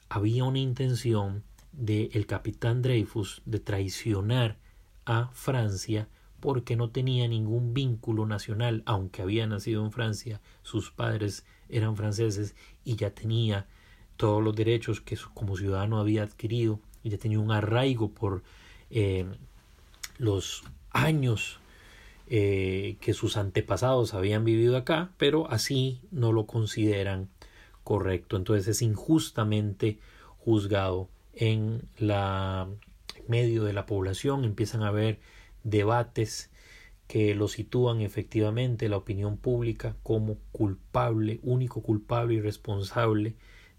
había 0.09 0.45
una 0.45 0.59
intención 0.59 1.43
del 1.73 2.27
capitán 2.27 2.83
Dreyfus 2.83 3.43
de 3.47 3.59
traicionar 3.59 4.59
a 5.05 5.31
Francia 5.33 6.09
porque 6.41 6.75
no 6.77 6.91
tenía 6.91 7.29
ningún 7.29 7.75
vínculo 7.75 8.27
nacional, 8.27 8.83
aunque 8.87 9.23
había 9.23 9.47
nacido 9.47 9.85
en 9.85 9.93
Francia, 9.93 10.41
sus 10.63 10.91
padres 10.91 11.45
eran 11.69 11.97
franceses 11.97 12.55
y 12.85 12.97
ya 12.97 13.11
tenía 13.11 13.67
todos 14.17 14.43
los 14.43 14.57
derechos 14.57 15.01
que 15.01 15.17
como 15.35 15.57
ciudadano 15.57 15.99
había 15.99 16.23
adquirido 16.23 16.81
y 17.03 17.11
ya 17.11 17.19
tenía 17.19 17.39
un 17.39 17.53
arraigo 17.53 18.11
por 18.11 18.43
eh, 18.91 19.27
los 20.19 20.65
años 20.91 21.61
eh, 22.27 22.97
que 23.01 23.15
sus 23.15 23.37
antepasados 23.37 24.15
habían 24.15 24.45
vivido 24.45 24.77
acá, 24.77 25.11
pero 25.17 25.51
así 25.51 26.01
no 26.11 26.33
lo 26.33 26.47
consideran 26.47 27.29
correcto. 27.85 28.37
Entonces 28.37 28.69
es 28.69 28.83
injustamente 28.83 29.99
juzgado 30.39 31.09
en 31.35 31.83
la 31.99 32.69
medio 33.31 33.65
de 33.65 33.73
la 33.73 33.87
población, 33.87 34.45
empiezan 34.45 34.83
a 34.83 34.89
haber 34.89 35.21
debates 35.65 36.51
que 37.07 37.35
lo 37.35 37.49
sitúan 37.49 38.03
efectivamente 38.03 38.89
la 38.89 38.97
opinión 38.97 39.37
pública 39.37 39.97
como 40.03 40.37
culpable, 40.53 41.41
único 41.43 41.83
culpable 41.83 42.35
y 42.35 42.41
responsable 42.41 43.35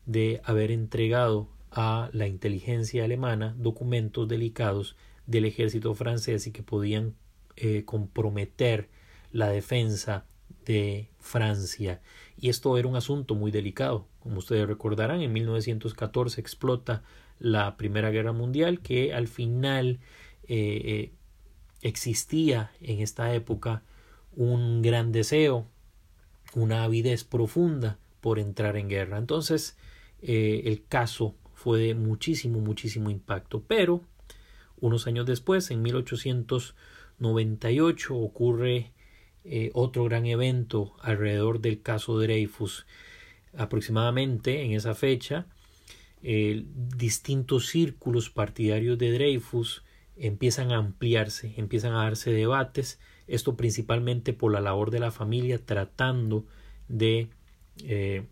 de 0.06 0.42
haber 0.44 0.72
entregado 0.72 1.50
a 1.72 2.10
la 2.12 2.28
inteligencia 2.28 3.06
alemana 3.06 3.56
documentos 3.58 4.28
delicados 4.28 4.98
del 5.28 5.46
ejército 5.46 5.94
francés 5.96 6.48
y 6.48 6.52
que 6.52 6.64
podían 6.64 7.16
eh, 7.56 7.86
comprometer 7.86 8.90
la 9.32 9.50
defensa 9.50 10.26
de 10.66 11.10
Francia. 11.20 12.02
Y 12.38 12.50
esto 12.50 12.78
era 12.78 12.88
un 12.88 12.96
asunto 12.96 13.36
muy 13.36 13.52
delicado. 13.52 14.08
Como 14.20 14.40
ustedes 14.40 14.68
recordarán, 14.68 15.22
en 15.22 15.32
1914 15.32 16.42
explota 16.42 17.04
la 17.42 17.76
Primera 17.76 18.12
Guerra 18.12 18.34
Mundial, 18.34 18.82
que 18.82 19.14
al 19.14 19.28
final 19.28 20.00
eh, 20.44 20.82
eh, 20.86 21.12
existía 21.82 22.72
en 22.82 23.00
esta 23.00 23.34
época 23.34 23.84
un 24.36 24.84
gran 24.84 25.12
deseo, 25.12 25.68
una 26.54 26.84
avidez 26.84 27.24
profunda 27.24 27.98
por 28.22 28.38
entrar 28.38 28.78
en 28.78 28.88
guerra. 28.88 29.18
Entonces, 29.18 29.76
eh, 30.22 30.62
el 30.66 30.86
caso 30.86 31.36
fue 31.56 31.80
de 31.80 31.96
muchísimo, 31.96 32.60
muchísimo 32.60 33.10
impacto. 33.10 33.64
Pero, 33.68 34.02
unos 34.80 35.08
años 35.08 35.26
después, 35.26 35.72
en 35.72 35.82
1800 35.82 36.76
98 37.20 38.16
ocurre 38.16 38.94
otro 39.74 40.06
gran 40.06 40.26
evento 40.26 40.96
alrededor 41.02 41.62
del 41.62 41.84
caso 41.84 42.20
Dreyfus. 42.20 42.88
Aproximadamente 43.56 44.64
en 44.64 44.72
esa 44.72 44.96
fecha, 44.96 45.46
distintos 46.24 47.68
círculos 47.68 48.30
partidarios 48.30 48.98
de 48.98 49.12
Dreyfus 49.12 49.84
empiezan 50.16 50.72
a 50.72 50.78
ampliarse, 50.78 51.54
empiezan 51.58 51.94
a 51.94 52.04
darse 52.04 52.32
debates, 52.32 53.00
esto 53.28 53.56
principalmente 53.58 54.34
por 54.34 54.52
la 54.52 54.62
labor 54.62 54.92
de 54.92 55.00
la 55.00 55.12
familia 55.12 55.58
tratando 55.66 56.46
de 56.88 57.30
eh, 57.84 58.28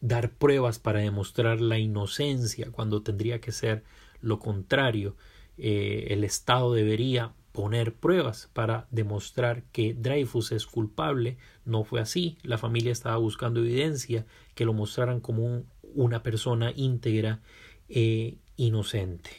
dar 0.00 0.32
pruebas 0.32 0.78
para 0.78 1.00
demostrar 1.00 1.60
la 1.60 1.78
inocencia 1.78 2.70
cuando 2.72 3.02
tendría 3.02 3.40
que 3.40 3.52
ser 3.52 3.84
lo 4.20 4.38
contrario. 4.38 5.16
Eh, 5.58 6.08
el 6.10 6.24
Estado 6.24 6.72
debería 6.72 7.34
poner 7.52 7.94
pruebas 7.94 8.48
para 8.52 8.86
demostrar 8.90 9.64
que 9.72 9.94
Dreyfus 9.94 10.52
es 10.52 10.66
culpable. 10.66 11.36
No 11.64 11.84
fue 11.84 12.00
así. 12.00 12.38
La 12.42 12.58
familia 12.58 12.92
estaba 12.92 13.16
buscando 13.16 13.60
evidencia 13.60 14.26
que 14.54 14.64
lo 14.64 14.72
mostraran 14.72 15.20
como 15.20 15.64
una 15.94 16.22
persona 16.22 16.72
íntegra 16.74 17.40
e 17.88 18.36
inocente. 18.56 19.30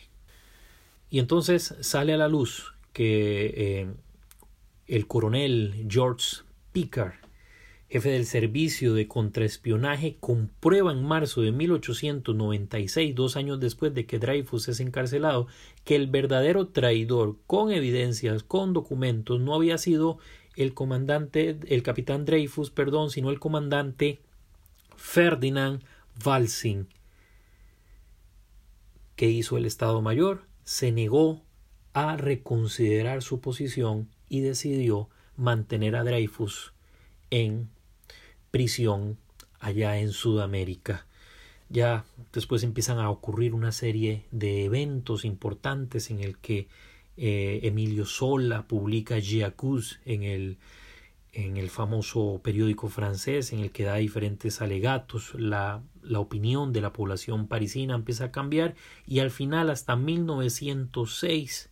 Y 1.10 1.20
entonces 1.20 1.76
sale 1.82 2.14
a 2.14 2.18
la 2.18 2.28
luz 2.28 2.74
que 2.94 3.54
eh, 3.56 3.94
el 4.88 5.08
coronel 5.08 5.88
George 5.90 6.38
Pickard 6.72 7.21
jefe 7.92 8.12
del 8.12 8.26
servicio 8.26 8.94
de 8.94 9.10
contraespionaje, 9.10 10.16
comprueba 10.22 10.94
en 10.94 11.04
marzo 11.04 11.42
de 11.42 11.52
1896, 11.52 13.14
dos 13.14 13.36
años 13.36 13.60
después 13.60 13.94
de 13.94 14.06
que 14.06 14.18
Dreyfus 14.18 14.70
es 14.70 14.80
encarcelado, 14.80 15.48
que 15.84 15.98
el 15.98 16.08
verdadero 16.08 16.70
traidor, 16.70 17.36
con 17.48 17.70
evidencias, 17.70 18.44
con 18.44 18.72
documentos, 18.72 19.42
no 19.42 19.54
había 19.54 19.78
sido 19.78 20.20
el 20.56 20.74
comandante, 20.74 21.60
el 21.68 21.84
capitán 21.84 22.24
Dreyfus, 22.24 22.72
perdón, 22.72 23.10
sino 23.10 23.30
el 23.30 23.40
comandante 23.40 24.22
Ferdinand 24.96 25.84
Walsing. 26.26 26.88
¿Qué 29.18 29.30
hizo 29.30 29.58
el 29.58 29.66
Estado 29.66 30.02
Mayor? 30.02 30.46
Se 30.64 30.94
negó 30.94 31.42
a 31.92 32.16
reconsiderar 32.16 33.22
su 33.22 33.42
posición 33.42 34.08
y 34.30 34.40
decidió 34.40 35.10
mantener 35.36 35.98
a 35.98 36.06
Dreyfus 36.06 36.74
en 37.32 37.70
prisión 38.52 39.18
allá 39.60 39.98
en 39.98 40.12
Sudamérica. 40.12 41.08
Ya 41.70 42.06
después 42.34 42.64
empiezan 42.64 43.00
a 43.00 43.10
ocurrir 43.10 43.54
una 43.54 43.72
serie 43.72 44.26
de 44.32 44.66
eventos 44.66 45.24
importantes 45.24 46.12
en 46.12 46.20
el 46.20 46.38
que 46.38 46.68
eh, 47.18 47.62
Emilio 47.64 48.06
Sola 48.06 48.68
publica 48.68 49.20
Giacus 49.20 50.00
en 50.06 50.24
el, 50.24 50.58
en 51.32 51.56
el 51.56 51.70
famoso 51.70 52.42
periódico 52.44 52.90
francés 52.90 53.54
en 53.54 53.60
el 53.60 53.72
que 53.72 53.84
da 53.84 53.96
diferentes 53.96 54.62
alegatos, 54.62 55.34
la, 55.36 55.82
la, 56.02 56.20
opinión 56.20 56.74
de 56.74 56.82
la 56.82 56.92
población 56.92 57.48
parisina 57.48 57.96
empieza 57.96 58.26
a 58.26 58.32
cambiar 58.32 58.76
y 59.08 59.20
al 59.20 59.32
final 59.32 59.70
hasta 59.70 59.96
1906 59.96 61.70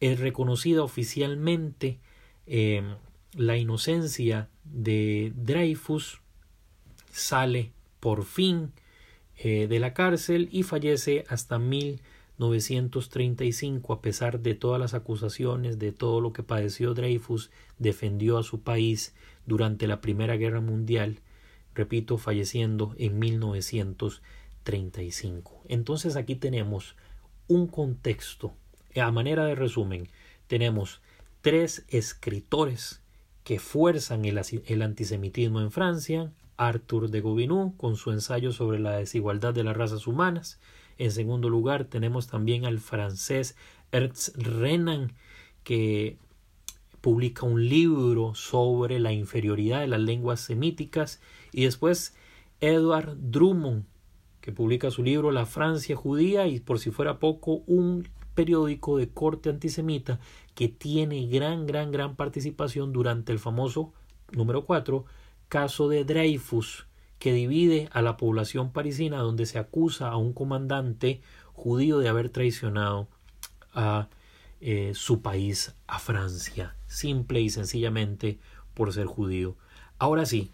es 0.00 0.20
reconocida 0.20 0.82
oficialmente 0.82 1.98
eh, 2.46 2.82
la 3.34 3.56
inocencia 3.56 4.48
de 4.72 5.32
Dreyfus, 5.36 6.20
sale 7.10 7.70
por 8.00 8.24
fin 8.24 8.72
eh, 9.36 9.68
de 9.68 9.78
la 9.78 9.94
cárcel 9.94 10.48
y 10.50 10.64
fallece 10.64 11.24
hasta 11.28 11.58
1935 11.58 13.92
a 13.92 14.00
pesar 14.00 14.40
de 14.40 14.54
todas 14.54 14.80
las 14.80 14.94
acusaciones, 14.94 15.78
de 15.78 15.92
todo 15.92 16.20
lo 16.20 16.32
que 16.32 16.42
padeció 16.42 16.94
Dreyfus, 16.94 17.50
defendió 17.78 18.38
a 18.38 18.42
su 18.42 18.62
país 18.62 19.14
durante 19.46 19.86
la 19.86 20.00
Primera 20.00 20.36
Guerra 20.36 20.60
Mundial, 20.60 21.20
repito, 21.74 22.18
falleciendo 22.18 22.94
en 22.98 23.18
1935. 23.18 25.62
Entonces 25.68 26.16
aquí 26.16 26.34
tenemos 26.34 26.96
un 27.46 27.66
contexto, 27.66 28.52
a 28.96 29.10
manera 29.10 29.46
de 29.46 29.54
resumen, 29.54 30.08
tenemos 30.48 31.00
tres 31.40 31.84
escritores 31.88 33.00
que 33.48 33.58
fuerzan 33.58 34.26
el, 34.26 34.82
antisemitismo 34.82 35.62
en 35.62 35.70
Francia, 35.70 36.30
Arthur 36.58 37.08
de 37.08 37.22
Gobineau 37.22 37.74
con 37.78 37.96
su 37.96 38.10
ensayo 38.10 38.52
sobre 38.52 38.78
la 38.78 38.98
desigualdad 38.98 39.54
de 39.54 39.64
las 39.64 39.74
razas 39.74 40.06
humanas. 40.06 40.60
En 40.98 41.10
segundo 41.12 41.48
lugar 41.48 41.86
tenemos 41.86 42.26
también 42.26 42.66
al 42.66 42.78
francés 42.78 43.56
Ernst 43.90 44.36
Renan 44.36 45.14
que 45.64 46.18
publica 47.00 47.46
un 47.46 47.66
libro 47.66 48.34
sobre 48.34 48.98
la 48.98 49.14
inferioridad 49.14 49.80
de 49.80 49.88
las 49.88 50.00
lenguas 50.00 50.40
semíticas 50.40 51.18
y 51.50 51.64
después 51.64 52.14
Edward 52.60 53.16
Drummond 53.18 53.86
que 54.42 54.52
publica 54.52 54.90
su 54.90 55.02
libro 55.02 55.30
La 55.30 55.46
Francia 55.46 55.96
judía 55.96 56.46
y 56.48 56.60
por 56.60 56.80
si 56.80 56.90
fuera 56.90 57.18
poco 57.18 57.62
un 57.66 58.06
periódico 58.34 58.98
de 58.98 59.08
corte 59.08 59.48
antisemita 59.48 60.20
que 60.58 60.68
tiene 60.68 61.28
gran, 61.28 61.66
gran, 61.66 61.92
gran 61.92 62.16
participación 62.16 62.92
durante 62.92 63.30
el 63.30 63.38
famoso 63.38 63.92
número 64.32 64.64
4 64.64 65.04
caso 65.48 65.88
de 65.88 66.02
Dreyfus, 66.02 66.88
que 67.20 67.32
divide 67.32 67.88
a 67.92 68.02
la 68.02 68.16
población 68.16 68.72
parisina 68.72 69.18
donde 69.18 69.46
se 69.46 69.60
acusa 69.60 70.08
a 70.08 70.16
un 70.16 70.32
comandante 70.32 71.22
judío 71.52 72.00
de 72.00 72.08
haber 72.08 72.30
traicionado 72.30 73.06
a 73.72 74.08
eh, 74.60 74.94
su 74.96 75.22
país, 75.22 75.76
a 75.86 76.00
Francia, 76.00 76.74
simple 76.88 77.40
y 77.40 77.50
sencillamente 77.50 78.40
por 78.74 78.92
ser 78.92 79.06
judío. 79.06 79.56
Ahora 80.00 80.26
sí, 80.26 80.50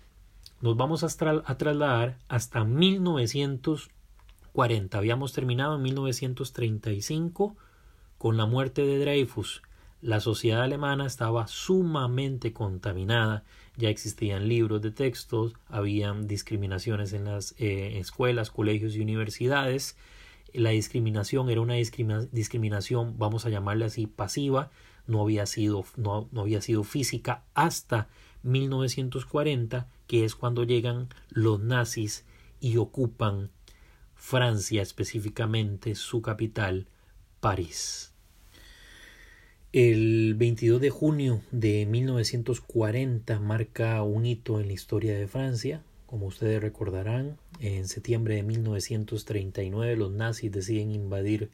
nos 0.61 0.77
vamos 0.77 1.03
a, 1.03 1.07
a 1.47 1.57
trasladar 1.57 2.19
hasta 2.29 2.65
1940. 2.65 4.99
Habíamos 4.99 5.33
terminado 5.33 5.77
en 5.77 5.83
1935 5.83 7.57
con 8.19 8.37
la 8.37 8.45
muerte 8.45 8.85
de 8.85 8.99
Dreyfus, 8.99 9.63
la 10.05 10.21
sociedad 10.21 10.61
alemana 10.61 11.07
estaba 11.07 11.47
sumamente 11.47 12.53
contaminada, 12.53 13.43
ya 13.79 13.89
existían 13.89 14.49
libros 14.49 14.83
de 14.83 14.91
textos, 14.91 15.55
habían 15.67 16.27
discriminaciones 16.27 17.15
en 17.15 17.25
las 17.25 17.55
eh, 17.57 17.99
escuelas, 17.99 18.51
colegios 18.51 18.95
y 18.97 19.01
universidades, 19.01 19.97
la 20.53 20.71
discriminación 20.71 21.49
era 21.49 21.63
una 21.63 21.77
discriminación, 21.77 23.17
vamos 23.17 23.47
a 23.47 23.49
llamarle 23.49 23.87
así, 23.87 24.07
pasiva, 24.07 24.71
no 25.07 25.23
había 25.23 25.47
sido, 25.47 25.87
no, 25.97 26.29
no 26.33 26.43
había 26.43 26.61
sido 26.61 26.85
física 26.85 27.45
hasta 27.55 28.09
1940, 28.43 29.89
que 30.07 30.27
es 30.27 30.35
cuando 30.35 30.65
llegan 30.65 31.09
los 31.31 31.61
nazis 31.61 32.27
y 32.61 32.77
ocupan 32.77 33.51
Francia, 34.15 34.83
específicamente 34.83 35.95
su 35.95 36.21
capital, 36.21 36.89
París. 37.41 38.14
El 39.75 40.35
22 40.35 40.81
de 40.81 40.91
junio 40.91 41.43
de 41.51 41.85
1940 41.85 43.41
marca 43.41 44.01
un 44.05 44.25
hito 44.25 44.61
en 44.61 44.69
la 44.69 44.73
historia 44.73 45.19
de 45.19 45.27
Francia. 45.27 45.83
Como 46.07 46.27
ustedes 46.27 46.63
recordarán, 46.63 47.39
en 47.59 47.89
septiembre 47.89 48.37
de 48.37 48.45
1939 48.45 49.97
los 49.97 50.13
nazis 50.13 50.53
deciden 50.53 50.93
invadir 50.93 51.51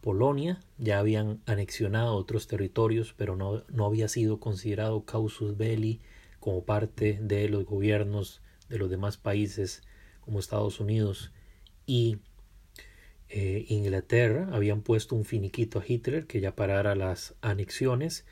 Polonia. 0.00 0.60
Ya 0.78 0.98
habían 0.98 1.42
anexionado 1.44 2.14
otros 2.14 2.46
territorios, 2.46 3.14
pero 3.18 3.36
no, 3.36 3.62
no 3.68 3.84
había 3.84 4.08
sido 4.08 4.40
considerado 4.40 5.04
causus 5.04 5.58
belli 5.58 6.00
como 6.40 6.64
parte 6.64 7.18
de 7.20 7.50
los 7.50 7.66
gobiernos 7.66 8.40
de 8.70 8.78
los 8.78 8.88
demás 8.88 9.18
países 9.18 9.82
como 10.22 10.40
Estados 10.40 10.80
Unidos 10.80 11.32
y 11.84 12.16
eh, 13.30 13.66
Inglaterra 13.68 14.48
habían 14.52 14.82
puesto 14.82 15.14
un 15.14 15.24
finiquito 15.24 15.78
a 15.78 15.84
Hitler 15.86 16.26
que 16.26 16.40
ya 16.40 16.54
parara 16.54 16.94
las 16.94 17.34
anexiones. 17.40 18.24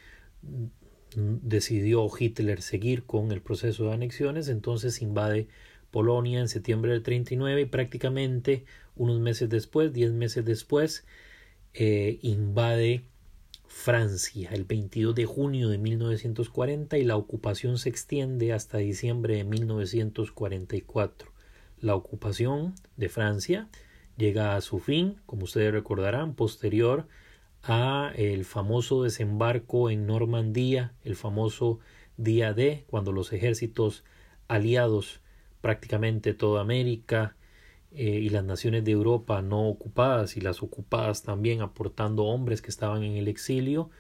Decidió 1.15 2.09
Hitler 2.19 2.63
seguir 2.63 3.05
con 3.05 3.33
el 3.33 3.43
proceso 3.43 3.87
de 3.87 3.95
anexiones, 3.95 4.49
entonces 4.49 5.03
invade 5.03 5.49
Polonia 5.91 6.41
en 6.41 6.49
septiembre 6.49 6.93
del 6.93 7.03
39 7.03 7.63
y 7.63 7.65
prácticamente 7.67 8.65
unos 8.97 9.21
meses 9.21 9.49
después, 9.49 9.93
diez 9.93 10.13
meses 10.13 10.45
después, 10.45 11.05
eh, 11.75 12.19
invade 12.23 13.05
Francia 13.67 14.51
el 14.53 14.65
22 14.65 15.15
de 15.15 15.27
junio 15.27 15.69
de 15.69 15.79
1940 15.79 16.99
y 16.99 17.05
la 17.05 17.17
ocupación 17.17 17.79
se 17.79 17.91
extiende 17.91 18.53
hasta 18.53 18.79
diciembre 18.79 19.37
de 19.37 19.45
1944. 19.45 21.31
La 21.81 21.95
ocupación 21.95 22.75
de 22.97 23.09
Francia 23.11 23.69
llega 24.17 24.57
a 24.57 24.61
su 24.61 24.79
fin, 24.79 25.21
como 25.27 25.45
ustedes 25.45 25.73
recordarán, 25.73 26.35
posterior 26.35 27.07
a 27.63 28.13
el 28.17 28.45
famoso 28.45 29.03
desembarco 29.03 29.91
en 29.91 30.07
Normandía, 30.07 30.95
el 31.05 31.17
famoso 31.17 31.81
día 32.17 32.55
D, 32.55 32.85
cuando 32.89 33.13
los 33.13 33.33
ejércitos 33.33 34.05
aliados, 34.49 35.21
prácticamente 35.61 36.33
toda 36.35 36.61
América 36.61 37.37
eh, 37.91 38.05
y 38.05 38.29
las 38.29 38.45
naciones 38.45 38.85
de 38.85 38.93
Europa 38.93 39.43
no 39.43 39.69
ocupadas 39.69 40.37
y 40.37 40.41
las 40.41 40.63
ocupadas 40.63 41.23
también 41.23 41.61
aportando 41.61 42.25
hombres 42.25 42.63
que 42.63 42.71
estaban 42.71 43.03
en 43.03 43.17
el 43.17 43.27
exilio, 43.27 43.91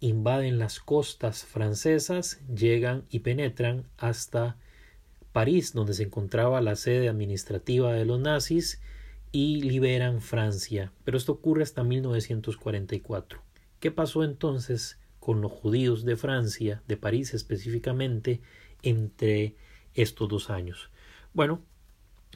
invaden 0.00 0.58
las 0.58 0.80
costas 0.80 1.44
francesas, 1.44 2.40
llegan 2.52 3.04
y 3.10 3.20
penetran 3.20 3.84
hasta 3.98 4.56
París, 5.32 5.72
donde 5.74 5.94
se 5.94 6.04
encontraba 6.04 6.60
la 6.60 6.74
sede 6.74 7.08
administrativa 7.08 7.92
de 7.92 8.04
los 8.04 8.18
nazis, 8.18 8.80
y 9.32 9.62
liberan 9.62 10.20
Francia. 10.20 10.92
Pero 11.04 11.16
esto 11.16 11.32
ocurre 11.32 11.62
hasta 11.62 11.84
1944. 11.84 13.40
¿Qué 13.78 13.90
pasó 13.90 14.24
entonces 14.24 14.98
con 15.18 15.40
los 15.40 15.52
judíos 15.52 16.04
de 16.04 16.16
Francia, 16.16 16.82
de 16.88 16.96
París 16.96 17.34
específicamente, 17.34 18.40
entre 18.82 19.54
estos 19.94 20.28
dos 20.28 20.50
años? 20.50 20.90
Bueno, 21.32 21.62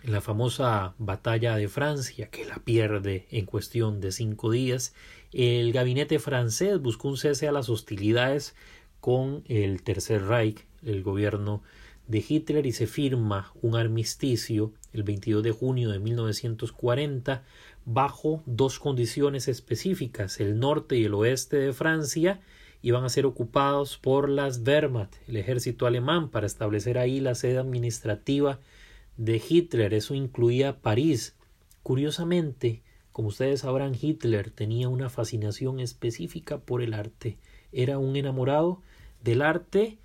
en 0.02 0.12
la 0.12 0.20
famosa 0.20 0.94
batalla 0.98 1.56
de 1.56 1.68
Francia, 1.68 2.28
que 2.28 2.44
la 2.44 2.56
pierde 2.56 3.26
en 3.30 3.46
cuestión 3.46 4.00
de 4.00 4.12
cinco 4.12 4.50
días, 4.50 4.94
el 5.32 5.72
gabinete 5.72 6.18
francés 6.18 6.80
buscó 6.80 7.08
un 7.08 7.16
cese 7.16 7.48
a 7.48 7.52
las 7.52 7.68
hostilidades 7.68 8.54
con 9.00 9.44
el 9.48 9.82
Tercer 9.82 10.26
Reich, 10.26 10.66
el 10.84 11.02
gobierno 11.02 11.62
de 12.06 12.24
Hitler, 12.26 12.66
y 12.66 12.72
se 12.72 12.86
firma 12.86 13.52
un 13.62 13.76
armisticio 13.76 14.72
el 14.94 15.02
22 15.02 15.42
de 15.42 15.50
junio 15.50 15.90
de 15.90 15.98
1940 15.98 17.42
bajo 17.84 18.42
dos 18.46 18.78
condiciones 18.78 19.48
específicas. 19.48 20.40
El 20.40 20.58
norte 20.58 20.96
y 20.96 21.04
el 21.04 21.14
oeste 21.14 21.58
de 21.58 21.72
Francia 21.72 22.40
iban 22.80 23.04
a 23.04 23.08
ser 23.08 23.26
ocupados 23.26 23.98
por 23.98 24.28
las 24.28 24.58
Wehrmacht, 24.58 25.14
el 25.26 25.36
ejército 25.36 25.86
alemán, 25.86 26.30
para 26.30 26.46
establecer 26.46 26.96
ahí 26.98 27.20
la 27.20 27.34
sede 27.34 27.58
administrativa 27.58 28.60
de 29.16 29.42
Hitler. 29.46 29.94
Eso 29.94 30.14
incluía 30.14 30.80
París. 30.80 31.34
Curiosamente, 31.82 32.82
como 33.10 33.28
ustedes 33.28 33.60
sabrán, 33.60 33.94
Hitler 34.00 34.50
tenía 34.50 34.88
una 34.88 35.08
fascinación 35.08 35.80
específica 35.80 36.58
por 36.58 36.82
el 36.82 36.94
arte. 36.94 37.38
Era 37.72 37.98
un 37.98 38.16
enamorado 38.16 38.82
del 39.22 39.42
arte 39.42 39.98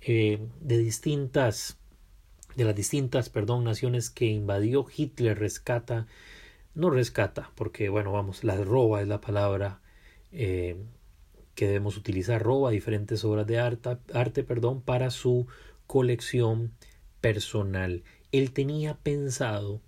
eh, 0.00 0.40
de 0.60 0.78
distintas 0.78 1.78
de 2.56 2.64
las 2.64 2.74
distintas 2.74 3.28
perdón 3.28 3.64
naciones 3.64 4.10
que 4.10 4.26
invadió 4.26 4.86
Hitler 4.94 5.38
rescata 5.38 6.06
no 6.74 6.90
rescata 6.90 7.50
porque 7.54 7.88
bueno 7.88 8.12
vamos 8.12 8.44
la 8.44 8.56
roba 8.56 9.02
es 9.02 9.08
la 9.08 9.20
palabra 9.20 9.80
eh, 10.32 10.76
que 11.54 11.66
debemos 11.66 11.96
utilizar 11.96 12.42
roba 12.42 12.70
diferentes 12.70 13.24
obras 13.24 13.46
de 13.46 13.58
arte, 13.58 13.98
arte 14.14 14.42
perdón 14.44 14.80
para 14.80 15.10
su 15.10 15.46
colección 15.86 16.72
personal 17.20 18.02
él 18.32 18.52
tenía 18.52 18.94
pensado 18.94 19.80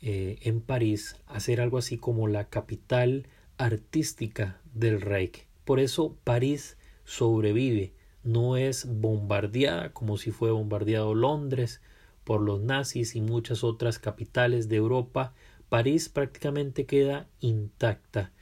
eh, 0.00 0.38
en 0.42 0.60
París 0.60 1.16
hacer 1.26 1.60
algo 1.60 1.78
así 1.78 1.96
como 1.98 2.28
la 2.28 2.48
capital 2.48 3.26
artística 3.56 4.60
del 4.72 5.00
Reich. 5.00 5.46
Por 5.64 5.80
eso 5.80 6.16
París 6.22 6.76
sobrevive, 7.04 7.94
no 8.22 8.56
es 8.56 8.86
bombardeada 8.86 9.92
como 9.92 10.16
si 10.16 10.30
fue 10.30 10.52
bombardeado 10.52 11.14
Londres 11.14 11.80
por 12.28 12.42
los 12.42 12.60
nazis 12.60 13.16
y 13.16 13.22
muchas 13.22 13.64
otras 13.64 13.98
capitales 13.98 14.68
de 14.68 14.76
Europa. 14.76 15.32
París 15.70 16.10
prácticamente 16.10 16.84
queda 16.84 17.26
intacta. 17.40 18.32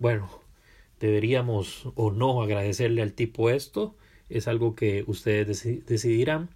Bueno, 0.00 0.28
deberíamos 0.98 1.86
o 1.94 2.10
no 2.10 2.42
agradecerle 2.42 3.02
al 3.02 3.12
tipo 3.12 3.48
esto, 3.48 3.94
es 4.28 4.48
algo 4.48 4.74
que 4.74 5.04
ustedes 5.06 5.64
decidirán, 5.86 6.50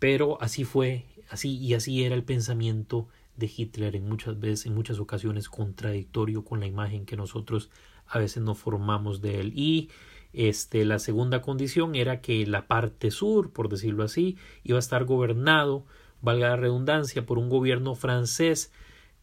pero 0.00 0.42
así 0.42 0.64
fue 0.64 1.04
Así 1.30 1.56
y 1.58 1.74
así 1.74 2.02
era 2.02 2.16
el 2.16 2.24
pensamiento 2.24 3.06
de 3.36 3.48
Hitler 3.56 3.94
en 3.94 4.08
muchas 4.08 4.40
veces, 4.40 4.66
en 4.66 4.74
muchas 4.74 4.98
ocasiones 4.98 5.48
contradictorio 5.48 6.44
con 6.44 6.58
la 6.58 6.66
imagen 6.66 7.06
que 7.06 7.16
nosotros 7.16 7.70
a 8.08 8.18
veces 8.18 8.42
nos 8.42 8.58
formamos 8.58 9.22
de 9.22 9.38
él. 9.38 9.52
Y 9.54 9.90
este, 10.32 10.84
la 10.84 10.98
segunda 10.98 11.42
condición 11.42 11.94
era 11.94 12.20
que 12.20 12.46
la 12.46 12.66
parte 12.66 13.10
sur, 13.10 13.52
por 13.52 13.68
decirlo 13.68 14.04
así, 14.04 14.36
iba 14.62 14.76
a 14.76 14.80
estar 14.80 15.04
gobernado, 15.04 15.84
valga 16.22 16.50
la 16.50 16.56
redundancia, 16.56 17.26
por 17.26 17.38
un 17.38 17.48
gobierno 17.48 17.94
francés 17.94 18.72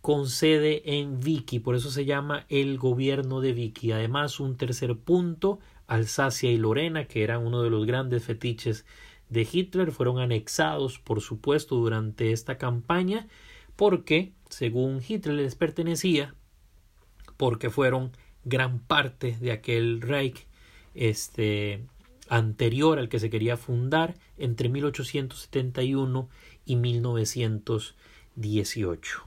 con 0.01 0.27
sede 0.27 0.99
en 0.99 1.19
Vicky, 1.19 1.59
por 1.59 1.75
eso 1.75 1.89
se 1.91 2.05
llama 2.05 2.45
el 2.49 2.77
gobierno 2.77 3.41
de 3.41 3.53
Vicky. 3.53 3.91
Además, 3.91 4.39
un 4.39 4.57
tercer 4.57 4.95
punto, 4.95 5.59
Alsacia 5.87 6.51
y 6.51 6.57
Lorena, 6.57 7.05
que 7.05 7.23
eran 7.23 7.45
uno 7.45 7.61
de 7.61 7.69
los 7.69 7.85
grandes 7.85 8.23
fetiches 8.23 8.85
de 9.29 9.47
Hitler 9.51 9.91
fueron 9.91 10.19
anexados, 10.19 10.99
por 10.99 11.21
supuesto, 11.21 11.75
durante 11.75 12.31
esta 12.31 12.57
campaña, 12.57 13.27
porque, 13.75 14.31
según 14.49 15.01
Hitler 15.05 15.35
les 15.35 15.55
pertenecía, 15.55 16.33
porque 17.35 17.69
fueron 17.69 18.11
gran 18.45 18.79
parte 18.79 19.37
de 19.39 19.51
aquel 19.51 20.01
Reich 20.01 20.46
este, 20.97 21.85
anterior 22.27 22.99
al 22.99 23.07
que 23.07 23.19
se 23.19 23.29
quería 23.29 23.55
fundar 23.55 24.15
entre 24.37 24.67
1871 24.69 26.27
y 26.65 26.75
1918. 26.75 29.23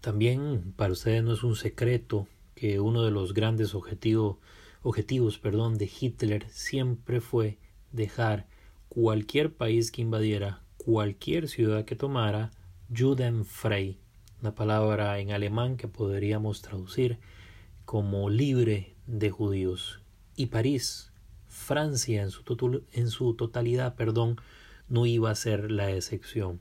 También 0.00 0.72
para 0.76 0.92
ustedes 0.92 1.22
no 1.22 1.34
es 1.34 1.42
un 1.42 1.56
secreto 1.56 2.26
que 2.54 2.80
uno 2.80 3.02
de 3.02 3.10
los 3.10 3.34
grandes 3.34 3.74
objetivos 3.74 4.38
perdón, 5.38 5.76
de 5.76 5.90
Hitler 6.00 6.46
siempre 6.48 7.20
fue 7.20 7.58
dejar 7.92 8.46
cualquier 8.88 9.52
país 9.52 9.90
que 9.90 10.00
invadiera, 10.02 10.62
cualquier 10.78 11.48
ciudad 11.48 11.84
que 11.84 11.96
tomara, 11.96 12.52
Judenfrei, 12.96 13.98
una 14.40 14.54
palabra 14.54 15.18
en 15.18 15.32
alemán 15.32 15.76
que 15.76 15.88
podríamos 15.88 16.62
traducir 16.62 17.18
como 17.84 18.30
libre 18.30 18.94
de 19.06 19.30
judíos. 19.30 19.99
Y 20.40 20.46
París, 20.46 21.12
Francia 21.48 22.22
en 22.22 22.30
su, 22.30 22.82
en 22.92 23.10
su 23.10 23.34
totalidad, 23.34 23.94
perdón, 23.94 24.40
no 24.88 25.04
iba 25.04 25.30
a 25.30 25.34
ser 25.34 25.70
la 25.70 25.92
excepción. 25.92 26.60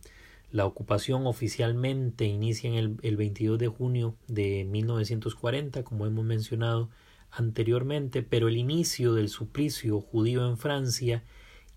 La 0.52 0.66
ocupación 0.66 1.26
oficialmente 1.26 2.26
inicia 2.26 2.70
en 2.70 2.76
el, 2.76 2.98
el 3.04 3.16
22 3.16 3.58
de 3.58 3.70
junio 3.70 4.18
de 4.28 4.66
1940, 4.66 5.86
como 5.86 6.06
hemos 6.06 6.26
mencionado, 6.26 6.90
anteriormente, 7.32 8.22
pero 8.22 8.50
el 8.50 8.58
inicio 8.58 9.14
del 9.14 9.30
suplicio 9.30 10.02
judío 10.02 10.46
en 10.46 10.58
Francia 10.58 11.24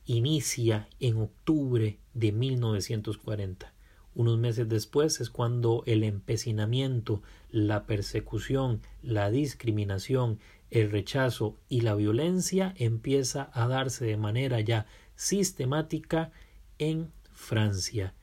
inicia 0.05 0.88
en 0.99 1.19
octubre 1.19 2.01
de 2.15 2.33
1940. 2.33 3.73
Unos 4.17 4.38
meses 4.41 4.69
después 4.69 5.21
es 5.21 5.31
cuando 5.31 5.85
el 5.87 6.03
empecinamiento, 6.03 7.23
la 7.53 7.87
persecución, 7.87 8.81
la 9.05 9.31
discriminación, 9.31 10.41
el 10.72 10.90
rechazo 10.90 11.58
y 11.68 11.82
la 11.82 11.94
violencia 11.94 12.72
empieza 12.78 13.50
a 13.52 13.68
darse 13.68 14.06
de 14.06 14.16
manera 14.16 14.58
ya 14.61 14.87
sistemática 15.14 16.32
en 16.78 17.12
Francia. 17.30 18.14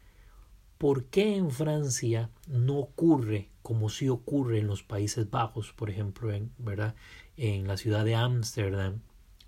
¿Por 0.80 1.06
qué 1.06 1.36
en 1.36 1.52
Francia 1.52 2.32
no 2.48 2.80
ocurre 2.80 3.50
como 3.62 3.90
si 3.90 4.10
ocurre 4.10 4.58
en 4.58 4.66
los 4.66 4.82
Países 4.82 5.30
Bajos, 5.30 5.74
por 5.74 5.92
ejemplo, 5.92 6.34
en, 6.34 6.52
¿verdad? 6.58 6.96
en 7.38 7.68
la 7.68 7.78
ciudad 7.78 8.04
de 8.04 8.16
Ámsterdam, 8.16 9.02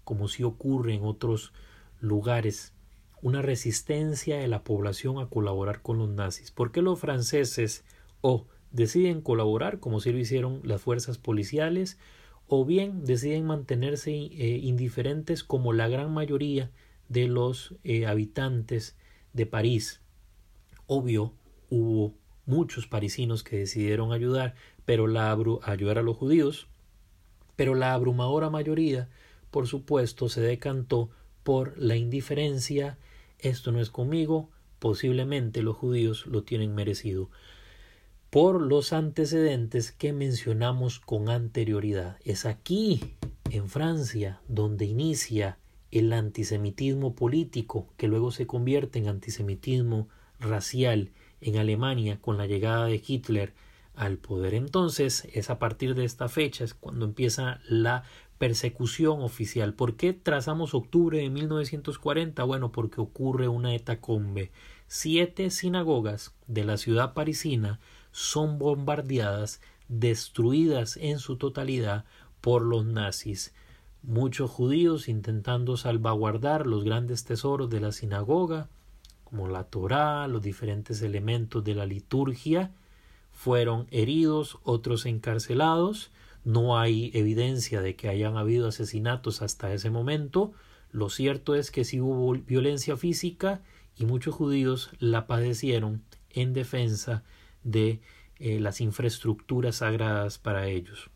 como 0.03 0.27
si 0.27 0.43
ocurre 0.43 0.93
en 0.93 1.03
otros 1.03 1.53
lugares, 1.99 2.75
una 3.23 3.41
resistencia 3.41 4.37
de 4.37 4.47
la 4.47 4.63
población 4.63 5.17
a 5.17 5.27
colaborar 5.27 5.81
con 5.81 5.97
los 5.97 6.09
nazis? 6.09 6.51
¿Por 6.51 6.71
qué 6.71 6.83
los 6.83 6.99
franceses 6.99 7.83
o 8.21 8.45
deciden 8.69 9.21
colaborar 9.21 9.79
como 9.79 10.01
si 10.01 10.11
lo 10.11 10.19
hicieron 10.19 10.61
las 10.63 10.81
fuerzas 10.83 11.17
policiales 11.17 11.97
o 12.53 12.65
bien 12.65 13.05
deciden 13.05 13.45
mantenerse 13.45 14.11
eh, 14.11 14.59
indiferentes 14.61 15.41
como 15.41 15.71
la 15.71 15.87
gran 15.87 16.13
mayoría 16.13 16.69
de 17.07 17.29
los 17.29 17.75
eh, 17.85 18.05
habitantes 18.05 18.97
de 19.31 19.45
París? 19.45 20.01
Obvio, 20.85 21.33
hubo 21.69 22.13
muchos 22.45 22.87
parisinos 22.87 23.43
que 23.43 23.59
decidieron 23.59 24.11
ayudar, 24.11 24.55
pero 24.83 25.07
la 25.07 25.31
ayudar 25.63 25.97
a 25.97 26.01
los 26.01 26.17
judíos, 26.17 26.67
pero 27.55 27.73
la 27.73 27.93
abrumadora 27.93 28.49
mayoría, 28.49 29.07
por 29.49 29.65
supuesto, 29.65 30.27
se 30.27 30.41
decantó 30.41 31.09
por 31.43 31.77
la 31.77 31.95
indiferencia, 31.95 32.97
esto 33.39 33.71
no 33.71 33.79
es 33.79 33.89
conmigo, 33.89 34.49
posiblemente 34.79 35.63
los 35.63 35.77
judíos 35.77 36.25
lo 36.25 36.43
tienen 36.43 36.75
merecido, 36.75 37.29
por 38.31 38.61
los 38.61 38.93
antecedentes 38.93 39.91
que 39.91 40.13
mencionamos 40.13 41.01
con 41.01 41.27
anterioridad. 41.27 42.17
Es 42.23 42.45
aquí, 42.45 43.13
en 43.49 43.67
Francia, 43.67 44.39
donde 44.47 44.85
inicia 44.85 45.57
el 45.91 46.13
antisemitismo 46.13 47.13
político, 47.13 47.89
que 47.97 48.07
luego 48.07 48.31
se 48.31 48.47
convierte 48.47 48.99
en 48.99 49.09
antisemitismo 49.09 50.07
racial 50.39 51.11
en 51.41 51.57
Alemania 51.57 52.21
con 52.21 52.37
la 52.37 52.45
llegada 52.45 52.85
de 52.85 53.03
Hitler 53.05 53.53
al 53.95 54.17
poder. 54.17 54.53
Entonces, 54.53 55.27
es 55.33 55.49
a 55.49 55.59
partir 55.59 55.93
de 55.93 56.05
esta 56.05 56.29
fecha 56.29 56.63
es 56.63 56.73
cuando 56.73 57.03
empieza 57.03 57.59
la 57.67 58.03
persecución 58.37 59.21
oficial. 59.21 59.73
¿Por 59.73 59.97
qué 59.97 60.13
trazamos 60.13 60.73
octubre 60.73 61.19
de 61.19 61.29
1940? 61.29 62.45
Bueno, 62.45 62.71
porque 62.71 63.01
ocurre 63.01 63.49
una 63.49 63.75
etacombe. 63.75 64.51
Siete 64.87 65.49
sinagogas 65.49 66.33
de 66.47 66.63
la 66.63 66.77
ciudad 66.77 67.13
parisina 67.13 67.81
son 68.11 68.59
bombardeadas, 68.59 69.61
destruidas 69.87 70.97
en 70.97 71.19
su 71.19 71.37
totalidad 71.37 72.05
por 72.41 72.61
los 72.63 72.85
nazis. 72.85 73.53
muchos 74.03 74.49
judíos 74.49 75.07
intentando 75.07 75.77
salvaguardar 75.77 76.65
los 76.65 76.83
grandes 76.83 77.23
tesoros 77.23 77.69
de 77.69 77.79
la 77.79 77.91
sinagoga, 77.91 78.67
como 79.23 79.47
la 79.47 79.65
Torá, 79.65 80.27
los 80.27 80.41
diferentes 80.41 81.03
elementos 81.03 81.63
de 81.63 81.75
la 81.75 81.85
liturgia, 81.85 82.71
fueron 83.31 83.87
heridos, 83.91 84.57
otros 84.63 85.05
encarcelados. 85.05 86.11
No 86.43 86.79
hay 86.79 87.11
evidencia 87.13 87.81
de 87.81 87.95
que 87.95 88.09
hayan 88.09 88.37
habido 88.37 88.67
asesinatos 88.67 89.41
hasta 89.41 89.73
ese 89.73 89.89
momento. 89.89 90.51
Lo 90.91 91.09
cierto 91.09 91.55
es 91.55 91.71
que 91.71 91.85
sí 91.85 92.01
hubo 92.01 92.33
violencia 92.33 92.97
física 92.97 93.61
y 93.95 94.05
muchos 94.05 94.35
judíos 94.35 94.89
la 94.99 95.27
padecieron 95.27 96.01
en 96.31 96.53
defensa 96.53 97.23
de 97.63 97.99
eh, 98.39 98.59
las 98.59 98.81
infraestructuras 98.81 99.77
sagradas 99.77 100.37
para 100.37 100.67
ellos. 100.67 101.09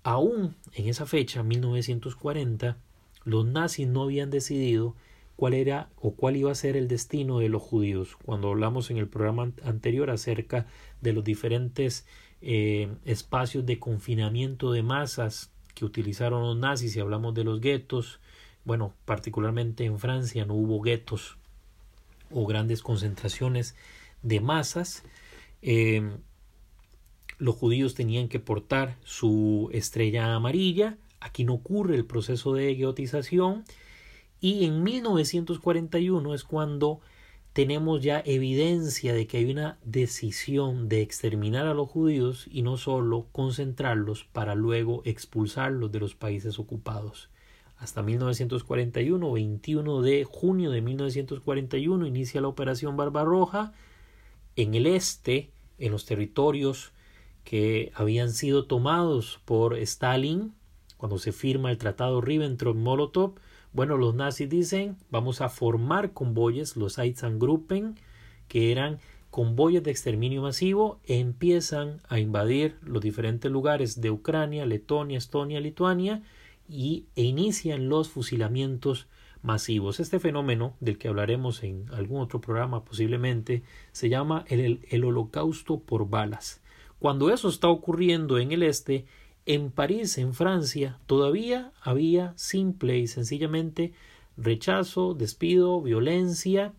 Aún 0.03 0.57
en 0.73 0.89
esa 0.89 1.05
fecha, 1.05 1.43
1940, 1.43 2.77
los 3.23 3.45
nazis 3.45 3.87
no 3.87 4.03
habían 4.03 4.31
decidido 4.31 4.97
cuál 5.37 5.53
era 5.53 5.87
o 5.95 6.11
cuál 6.11 6.35
iba 6.35 6.51
a 6.51 6.55
ser 6.55 6.75
el 6.75 6.89
destino 6.89 7.39
de 7.39 7.47
los 7.47 7.61
judíos. 7.61 8.17
Cuando 8.25 8.49
hablamos 8.49 8.91
en 8.91 8.97
el 8.97 9.07
programa 9.07 9.53
anterior 9.63 10.09
acerca 10.09 10.67
de 10.99 11.13
los 11.13 11.23
diferentes 11.23 12.05
eh, 12.41 12.89
espacios 13.05 13.65
de 13.65 13.79
confinamiento 13.79 14.73
de 14.73 14.83
masas 14.83 15.53
que 15.73 15.85
utilizaron 15.85 16.41
los 16.41 16.57
nazis 16.57 16.97
y 16.97 16.99
hablamos 16.99 17.33
de 17.33 17.45
los 17.45 17.61
guetos, 17.61 18.19
bueno, 18.65 18.93
particularmente 19.05 19.85
en 19.85 19.99
Francia 19.99 20.43
no 20.45 20.55
hubo 20.55 20.81
guetos 20.81 21.37
o 22.31 22.45
grandes 22.47 22.81
concentraciones 22.81 23.75
de 24.23 24.41
masas. 24.41 25.03
Eh, 25.61 26.17
los 27.37 27.55
judíos 27.55 27.93
tenían 27.93 28.27
que 28.27 28.39
portar 28.39 28.97
su 29.03 29.69
estrella 29.71 30.33
amarilla. 30.33 30.97
Aquí 31.19 31.43
no 31.43 31.53
ocurre 31.53 31.95
el 31.95 32.05
proceso 32.05 32.53
de 32.53 32.73
gueotización. 32.73 33.63
Y 34.41 34.65
en 34.65 34.83
1941 34.83 36.33
es 36.33 36.43
cuando 36.43 37.01
tenemos 37.53 38.01
ya 38.01 38.21
evidencia 38.25 39.13
de 39.13 39.27
que 39.27 39.37
hay 39.37 39.51
una 39.51 39.77
decisión 39.85 40.89
de 40.89 41.01
exterminar 41.01 41.67
a 41.67 41.73
los 41.75 41.89
judíos 41.89 42.47
y 42.51 42.63
no 42.63 42.77
solo 42.77 43.27
concentrarlos 43.31 44.25
para 44.25 44.55
luego 44.55 45.03
expulsarlos 45.05 45.91
de 45.91 45.99
los 45.99 46.15
países 46.15 46.59
ocupados 46.59 47.29
hasta 47.77 48.01
1941, 48.01 49.31
21 49.31 50.01
de 50.01 50.23
junio 50.23 50.71
de 50.71 50.81
1941, 50.81 52.07
inicia 52.07 52.41
la 52.41 52.47
Operación 52.47 52.95
Barbarroja 52.97 53.73
en 54.55 54.75
el 54.75 54.87
este, 54.87 55.49
en 55.77 55.91
los 55.91 56.05
territorios 56.05 56.93
que 57.43 57.91
habían 57.95 58.31
sido 58.31 58.65
tomados 58.65 59.39
por 59.45 59.77
Stalin 59.77 60.53
cuando 60.97 61.19
se 61.19 61.31
firma 61.31 61.69
el 61.69 61.77
tratado 61.77 62.21
Ribbentrop-Molotov. 62.21 63.33
Bueno, 63.73 63.97
los 63.97 64.15
nazis 64.15 64.49
dicen 64.49 64.97
vamos 65.09 65.41
a 65.41 65.49
formar 65.49 66.13
convoyes, 66.13 66.77
los 66.77 66.97
Einsatzgruppen, 66.97 67.95
que 68.47 68.71
eran 68.71 68.99
convoyes 69.29 69.83
de 69.83 69.91
exterminio 69.91 70.41
masivo, 70.41 70.99
empiezan 71.05 72.01
a 72.07 72.19
invadir 72.19 72.77
los 72.81 73.03
diferentes 73.03 73.51
lugares 73.51 73.99
de 73.99 74.09
Ucrania, 74.09 74.65
Letonia, 74.65 75.17
Estonia, 75.17 75.59
Lituania, 75.59 76.23
y, 76.67 77.05
e 77.15 77.23
inician 77.23 77.89
los 77.89 78.09
fusilamientos 78.09 79.07
masivos. 79.41 79.99
Este 79.99 80.19
fenómeno, 80.19 80.75
del 80.79 80.97
que 80.97 81.07
hablaremos 81.07 81.63
en 81.63 81.87
algún 81.93 82.21
otro 82.21 82.41
programa 82.41 82.83
posiblemente, 82.83 83.63
se 83.91 84.09
llama 84.09 84.45
el, 84.47 84.85
el, 84.89 85.05
holocausto 85.05 85.79
por 85.79 86.09
balas. 86.09 86.61
Cuando 86.99 87.29
eso 87.29 87.49
está 87.49 87.67
ocurriendo 87.67 88.39
en 88.39 88.51
el 88.51 88.63
este, 88.63 89.05
en 89.45 89.69
París, 89.69 90.17
en 90.17 90.33
Francia, 90.33 90.99
todavía 91.05 91.71
había 91.81 92.33
simple 92.35 92.97
y 92.97 93.07
sencillamente 93.07 93.93
rechazo, 94.37 95.13
despido, 95.13 95.81
violencia, 95.81 96.73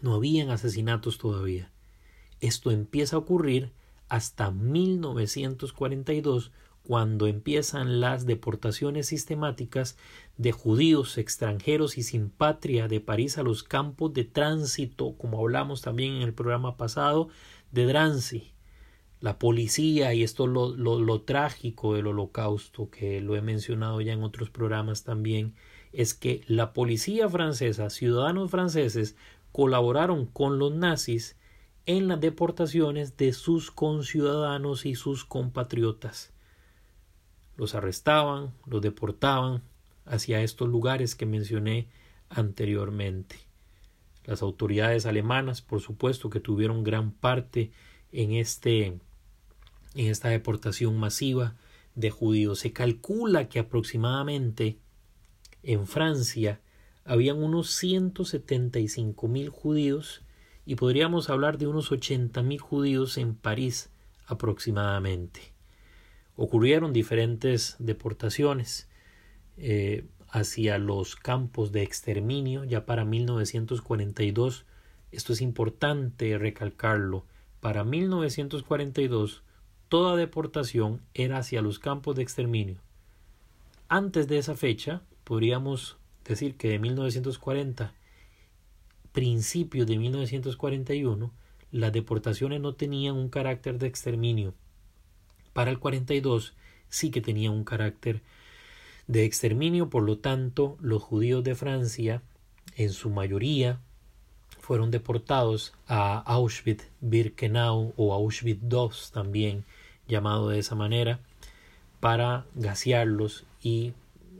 no 0.00 0.14
habían 0.14 0.50
asesinatos 0.50 1.18
todavía. 1.18 1.70
Esto 2.40 2.70
empieza 2.70 3.16
a 3.16 3.20
ocurrir 3.20 3.72
hasta 4.08 4.50
1942 4.50 6.50
cuando 6.84 7.26
empiezan 7.26 8.00
las 8.00 8.26
deportaciones 8.26 9.06
sistemáticas 9.06 9.96
de 10.36 10.52
judíos 10.52 11.16
extranjeros 11.18 11.96
y 11.96 12.02
sin 12.02 12.28
patria 12.28 12.88
de 12.88 13.00
París 13.00 13.38
a 13.38 13.42
los 13.42 13.62
campos 13.62 14.12
de 14.12 14.24
tránsito, 14.24 15.16
como 15.16 15.38
hablamos 15.40 15.82
también 15.82 16.14
en 16.14 16.22
el 16.22 16.34
programa 16.34 16.76
pasado, 16.76 17.28
de 17.70 17.86
Drancy. 17.86 18.52
La 19.20 19.38
policía, 19.38 20.12
y 20.14 20.24
esto 20.24 20.48
lo, 20.48 20.74
lo, 20.74 20.98
lo 20.98 21.22
trágico 21.22 21.94
del 21.94 22.08
holocausto, 22.08 22.90
que 22.90 23.20
lo 23.20 23.36
he 23.36 23.42
mencionado 23.42 24.00
ya 24.00 24.12
en 24.12 24.24
otros 24.24 24.50
programas 24.50 25.04
también, 25.04 25.54
es 25.92 26.14
que 26.14 26.42
la 26.48 26.72
policía 26.72 27.28
francesa, 27.28 27.90
ciudadanos 27.90 28.50
franceses, 28.50 29.16
colaboraron 29.52 30.26
con 30.26 30.58
los 30.58 30.74
nazis 30.74 31.36
en 31.86 32.08
las 32.08 32.20
deportaciones 32.20 33.16
de 33.16 33.32
sus 33.32 33.70
conciudadanos 33.70 34.86
y 34.86 34.96
sus 34.96 35.24
compatriotas 35.24 36.31
los 37.56 37.74
arrestaban, 37.74 38.52
los 38.66 38.82
deportaban 38.82 39.62
hacia 40.04 40.42
estos 40.42 40.68
lugares 40.68 41.14
que 41.14 41.26
mencioné 41.26 41.88
anteriormente. 42.28 43.36
Las 44.24 44.42
autoridades 44.42 45.06
alemanas, 45.06 45.62
por 45.62 45.80
supuesto, 45.80 46.30
que 46.30 46.40
tuvieron 46.40 46.84
gran 46.84 47.12
parte 47.12 47.72
en 48.12 48.32
este 48.32 48.98
en 49.94 50.06
esta 50.06 50.28
deportación 50.28 50.96
masiva 50.98 51.54
de 51.94 52.10
judíos. 52.10 52.60
Se 52.60 52.72
calcula 52.72 53.48
que 53.48 53.58
aproximadamente 53.58 54.78
en 55.62 55.86
Francia 55.86 56.60
habían 57.04 57.42
unos 57.42 57.70
175 57.72 59.28
mil 59.28 59.50
judíos 59.50 60.22
y 60.64 60.76
podríamos 60.76 61.28
hablar 61.28 61.58
de 61.58 61.66
unos 61.66 61.92
80 61.92 62.42
mil 62.42 62.60
judíos 62.60 63.18
en 63.18 63.34
París 63.34 63.90
aproximadamente 64.26 65.51
ocurrieron 66.36 66.92
diferentes 66.92 67.76
deportaciones 67.78 68.88
eh, 69.56 70.06
hacia 70.28 70.78
los 70.78 71.16
campos 71.16 71.72
de 71.72 71.82
exterminio 71.82 72.64
ya 72.64 72.86
para 72.86 73.04
1942. 73.04 74.64
Esto 75.10 75.32
es 75.32 75.40
importante 75.40 76.38
recalcarlo. 76.38 77.24
Para 77.60 77.84
1942 77.84 79.42
toda 79.92 80.16
deportación 80.16 81.02
era 81.12 81.36
hacia 81.36 81.60
los 81.60 81.78
campos 81.78 82.16
de 82.16 82.22
exterminio. 82.22 82.78
Antes 83.88 84.26
de 84.26 84.38
esa 84.38 84.56
fecha, 84.56 85.02
podríamos 85.22 85.98
decir 86.24 86.56
que 86.56 86.70
de 86.70 86.78
1940, 86.78 87.92
principios 89.12 89.86
de 89.86 89.98
1941, 89.98 91.30
las 91.72 91.92
deportaciones 91.92 92.62
no 92.62 92.74
tenían 92.74 93.16
un 93.16 93.28
carácter 93.28 93.78
de 93.78 93.86
exterminio. 93.86 94.54
Para 95.52 95.70
el 95.70 95.78
42 95.78 96.54
sí 96.88 97.10
que 97.10 97.20
tenían 97.20 97.52
un 97.52 97.64
carácter 97.64 98.22
de 99.06 99.24
exterminio, 99.24 99.90
por 99.90 100.02
lo 100.02 100.18
tanto, 100.18 100.76
los 100.80 101.02
judíos 101.02 101.44
de 101.44 101.54
Francia, 101.54 102.22
en 102.76 102.90
su 102.90 103.10
mayoría, 103.10 103.80
fueron 104.60 104.90
deportados 104.90 105.74
a 105.88 106.22
Auschwitz-Birkenau 106.24 107.92
o 107.96 108.14
Auschwitz 108.14 108.62
II 108.62 108.90
también 109.12 109.64
llamado 110.06 110.48
de 110.48 110.58
esa 110.58 110.74
manera 110.74 111.20
para 112.00 112.46
gasearlos 112.54 113.44
y 113.62 113.92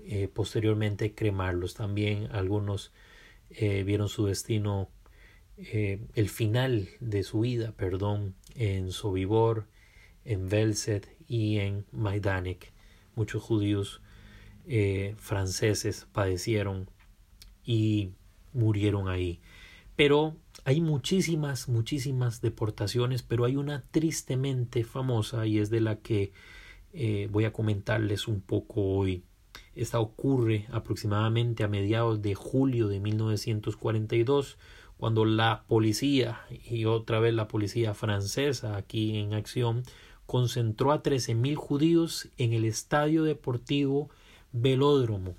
eh, 0.07 0.29
posteriormente 0.33 1.15
cremarlos. 1.15 1.75
También 1.75 2.29
algunos 2.33 2.93
eh, 3.51 3.83
vieron 3.85 4.09
su 4.09 4.27
destino, 4.27 4.89
eh, 5.59 6.01
el 6.15 6.29
final 6.29 6.89
de 7.01 7.23
su 7.23 7.41
vida, 7.41 7.73
perdón, 7.77 8.35
en 8.55 8.93
Sobibor, 8.93 9.67
en 10.25 10.49
Velset 10.49 11.09
y 11.27 11.59
en 11.59 11.85
Majdanek. 11.93 12.73
Muchos 13.15 13.43
judíos 13.43 14.01
franceses 15.17 16.07
padecieron 16.13 16.89
y 17.65 18.13
murieron 18.53 19.09
ahí. 19.09 19.41
Pero 19.97 20.37
hay 20.65 20.81
muchísimas, 20.81 21.69
muchísimas 21.69 22.41
deportaciones, 22.41 23.23
pero 23.23 23.45
hay 23.45 23.57
una 23.57 23.85
tristemente 23.91 24.85
famosa 24.85 25.47
y 25.47 25.59
es 25.59 25.71
de 25.71 25.81
la 25.81 25.97
que 25.97 26.33
eh, 26.93 27.29
voy 27.31 27.45
a 27.45 27.53
comentarles 27.53 28.29
un 28.29 28.41
poco 28.41 28.83
hoy. 28.83 29.25
Esta 29.75 30.01
ocurre 30.01 30.67
aproximadamente 30.71 31.65
a 31.65 31.69
mediados 31.69 32.23
de 32.23 32.35
julio 32.35 32.89
de 32.89 33.01
1942, 33.01 34.59
cuando 34.97 35.25
la 35.25 35.65
policía, 35.67 36.43
y 36.51 36.85
otra 36.85 37.19
vez 37.19 37.35
la 37.35 37.49
policía 37.49 37.93
francesa 37.93 38.77
aquí 38.77 39.17
en 39.17 39.35
acción, 39.35 39.83
concentró 40.33 40.93
a 40.93 41.03
13.000 41.03 41.57
judíos 41.57 42.29
en 42.39 42.55
el 42.55 42.65
estadio 42.65 43.23
deportivo 43.23 44.09
Velódromo 44.53 45.35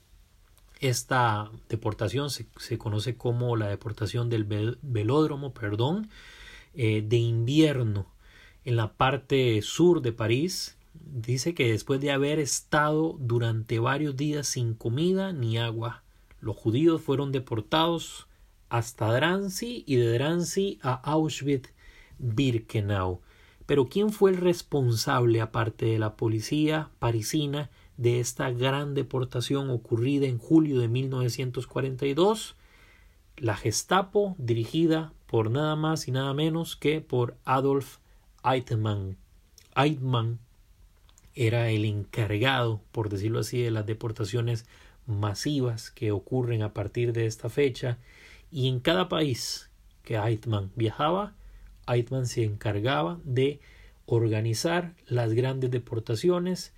esta 0.89 1.49
deportación 1.69 2.29
se, 2.29 2.45
conoce 2.77 3.15
como 3.15 3.56
la 3.56 3.69
deportación 3.69 4.29
del 4.29 4.77
velódromo, 4.82 5.53
perdón, 5.53 6.10
eh, 6.73 7.01
de 7.08 7.15
invierno 7.17 8.08
en 8.65 8.75
la 8.75 8.91
parte 8.93 9.62
sur 9.62 10.01
de 10.01 10.12
París. 10.12 10.75
Dice 10.93 11.53
que 11.53 11.71
después 11.71 12.01
de 12.01 12.12
haber 12.12 12.39
estado 12.39 13.15
durante 13.19 13.79
varios 13.79 14.17
días 14.17 14.47
sin 14.47 14.73
comida 14.73 15.32
ni 15.32 15.58
agua, 15.58 16.03
los 16.41 16.58
judíos 16.58 17.01
fueron 17.01 17.32
deportados 17.32 18.27
hasta 18.67 19.13
Drancy 19.13 19.86
y 19.88 19.95
de 19.95 20.12
Drancy 20.13 20.79
a 20.82 21.01
Auschwitz-Birkenau. 21.13 23.21
Pero 23.73 23.89
¿quién 23.89 24.12
fue 24.12 24.29
el 24.29 24.38
responsable, 24.38 25.41
aparte 25.41 25.88
de 25.88 25.97
la 25.97 26.15
policía 26.15 26.91
parisina, 26.99 27.71
de 27.97 28.19
esta 28.19 28.51
gran 28.51 28.93
deportación 28.93 29.71
ocurrida 29.71 30.27
en 30.27 30.38
julio 30.38 30.79
de 30.79 30.88
1942, 30.88 32.55
la 33.38 33.57
Gestapo 33.57 34.36
dirigida 34.38 35.12
por 35.25 35.49
nada 35.49 35.75
más 35.75 36.07
y 36.07 36.12
nada 36.12 36.36
menos 36.36 36.75
que 36.75 37.01
por 37.01 37.36
Adolf 37.45 37.97
Eichmann. 38.43 39.17
Eichmann 39.75 40.38
era 41.33 41.71
el 41.71 41.86
encargado, 41.86 42.79
por 42.91 43.09
decirlo 43.09 43.39
así, 43.39 43.59
de 43.59 43.71
las 43.71 43.88
deportaciones 43.88 44.67
masivas 45.07 45.89
que 45.89 46.12
ocurren 46.12 46.62
a 46.62 46.75
partir 46.75 47.12
de 47.12 47.25
esta 47.25 47.49
fecha 47.49 47.97
y 48.51 48.67
en 48.67 48.79
cada 48.79 49.09
país 49.09 49.71
que 50.03 50.17
Eichmann 50.17 50.71
viajaba, 50.75 51.33
Eichmann 51.87 52.25
se 52.27 52.43
encargaba 52.43 53.19
de 53.23 53.59
organizar 54.05 54.93
las 55.07 55.33
grandes 55.33 55.71
deportaciones, 55.71 56.73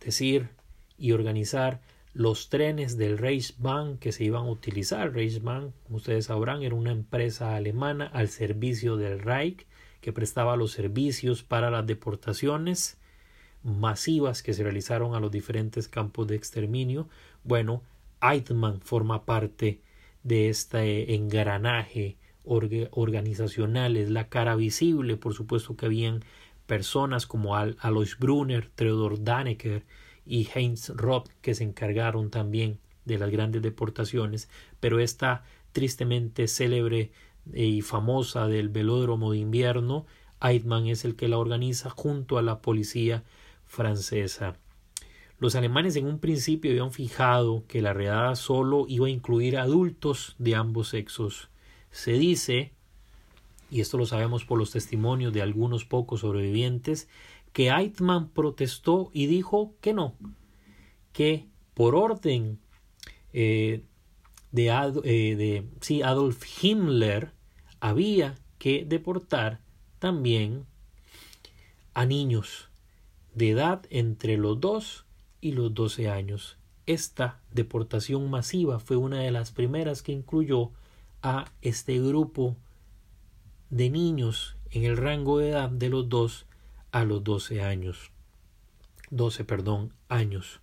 decir, 0.00 0.50
y 0.96 1.12
organizar 1.12 1.80
los 2.12 2.48
trenes 2.48 2.96
del 2.96 3.18
Reichsbahn 3.18 3.98
que 3.98 4.12
se 4.12 4.24
iban 4.24 4.46
a 4.46 4.50
utilizar. 4.50 5.12
Reichsbahn, 5.12 5.72
como 5.84 5.96
ustedes 5.96 6.26
sabrán, 6.26 6.62
era 6.62 6.74
una 6.74 6.90
empresa 6.90 7.54
alemana 7.54 8.06
al 8.06 8.28
servicio 8.28 8.96
del 8.96 9.20
Reich 9.20 9.66
que 10.00 10.12
prestaba 10.12 10.56
los 10.56 10.72
servicios 10.72 11.42
para 11.42 11.70
las 11.70 11.86
deportaciones 11.86 12.98
masivas 13.62 14.42
que 14.42 14.54
se 14.54 14.62
realizaron 14.62 15.14
a 15.14 15.20
los 15.20 15.30
diferentes 15.30 15.88
campos 15.88 16.26
de 16.26 16.36
exterminio. 16.36 17.08
Bueno, 17.44 17.82
Eichmann 18.20 18.80
forma 18.80 19.24
parte 19.24 19.80
de 20.22 20.48
este 20.48 21.14
engranaje 21.14 22.16
organizacional, 22.48 23.96
es 23.96 24.10
la 24.10 24.28
cara 24.28 24.56
visible, 24.56 25.16
por 25.16 25.34
supuesto 25.34 25.76
que 25.76 25.86
habían 25.86 26.24
personas 26.66 27.26
como 27.26 27.56
Alois 27.56 28.18
Brunner, 28.18 28.68
Theodor 28.74 29.22
Dannecker, 29.22 29.84
y 30.26 30.48
Heinz 30.54 30.90
Roth 30.90 31.28
que 31.40 31.54
se 31.54 31.64
encargaron 31.64 32.30
también 32.30 32.78
de 33.06 33.18
las 33.18 33.30
grandes 33.30 33.62
deportaciones, 33.62 34.48
pero 34.78 35.00
esta 35.00 35.42
tristemente 35.72 36.46
célebre 36.48 37.10
y 37.54 37.80
famosa 37.80 38.46
del 38.46 38.68
velódromo 38.68 39.32
de 39.32 39.38
invierno, 39.38 40.06
Eichmann 40.42 40.86
es 40.86 41.04
el 41.04 41.16
que 41.16 41.28
la 41.28 41.38
organiza 41.38 41.88
junto 41.90 42.38
a 42.38 42.42
la 42.42 42.60
policía 42.60 43.24
francesa. 43.66 44.56
Los 45.38 45.54
alemanes 45.54 45.96
en 45.96 46.06
un 46.06 46.18
principio 46.18 46.70
habían 46.70 46.92
fijado 46.92 47.64
que 47.66 47.80
la 47.80 47.92
redada 47.92 48.36
solo 48.36 48.86
iba 48.88 49.06
a 49.06 49.10
incluir 49.10 49.56
adultos 49.56 50.34
de 50.38 50.56
ambos 50.56 50.88
sexos. 50.88 51.48
Se 51.98 52.12
dice, 52.12 52.70
y 53.72 53.80
esto 53.80 53.98
lo 53.98 54.06
sabemos 54.06 54.44
por 54.44 54.56
los 54.56 54.70
testimonios 54.70 55.32
de 55.32 55.42
algunos 55.42 55.84
pocos 55.84 56.20
sobrevivientes, 56.20 57.08
que 57.52 57.70
Eichmann 57.70 58.28
protestó 58.28 59.10
y 59.12 59.26
dijo 59.26 59.74
que 59.80 59.94
no, 59.94 60.14
que 61.12 61.48
por 61.74 61.96
orden 61.96 62.60
eh, 63.32 63.82
de, 64.52 64.68
eh, 64.68 65.34
de 65.34 65.64
sí, 65.80 66.02
Adolf 66.02 66.44
Himmler 66.62 67.32
había 67.80 68.36
que 68.60 68.84
deportar 68.84 69.58
también 69.98 70.66
a 71.94 72.06
niños 72.06 72.68
de 73.34 73.50
edad 73.50 73.82
entre 73.90 74.36
los 74.36 74.60
2 74.60 75.04
y 75.40 75.50
los 75.50 75.74
12 75.74 76.08
años. 76.08 76.58
Esta 76.86 77.40
deportación 77.50 78.30
masiva 78.30 78.78
fue 78.78 78.96
una 78.96 79.18
de 79.18 79.32
las 79.32 79.50
primeras 79.50 80.00
que 80.00 80.12
incluyó 80.12 80.70
a 81.22 81.50
este 81.62 81.98
grupo 82.00 82.56
de 83.70 83.90
niños 83.90 84.56
en 84.70 84.84
el 84.84 84.96
rango 84.96 85.38
de 85.38 85.50
edad 85.50 85.70
de 85.70 85.88
los 85.88 86.08
2 86.08 86.46
a 86.92 87.04
los 87.04 87.24
12 87.24 87.62
años. 87.62 88.10
12, 89.10 89.44
perdón, 89.44 89.92
años. 90.08 90.60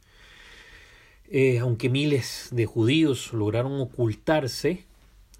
Eh, 1.28 1.60
aunque 1.60 1.90
miles 1.90 2.50
de 2.52 2.66
judíos 2.66 3.34
lograron 3.34 3.80
ocultarse, 3.80 4.86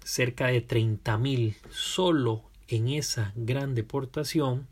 cerca 0.04 0.48
de 0.48 0.66
30.000 0.66 1.56
solo 1.70 2.42
en 2.68 2.88
esa 2.88 3.32
gran 3.36 3.74
deportación 3.74 4.66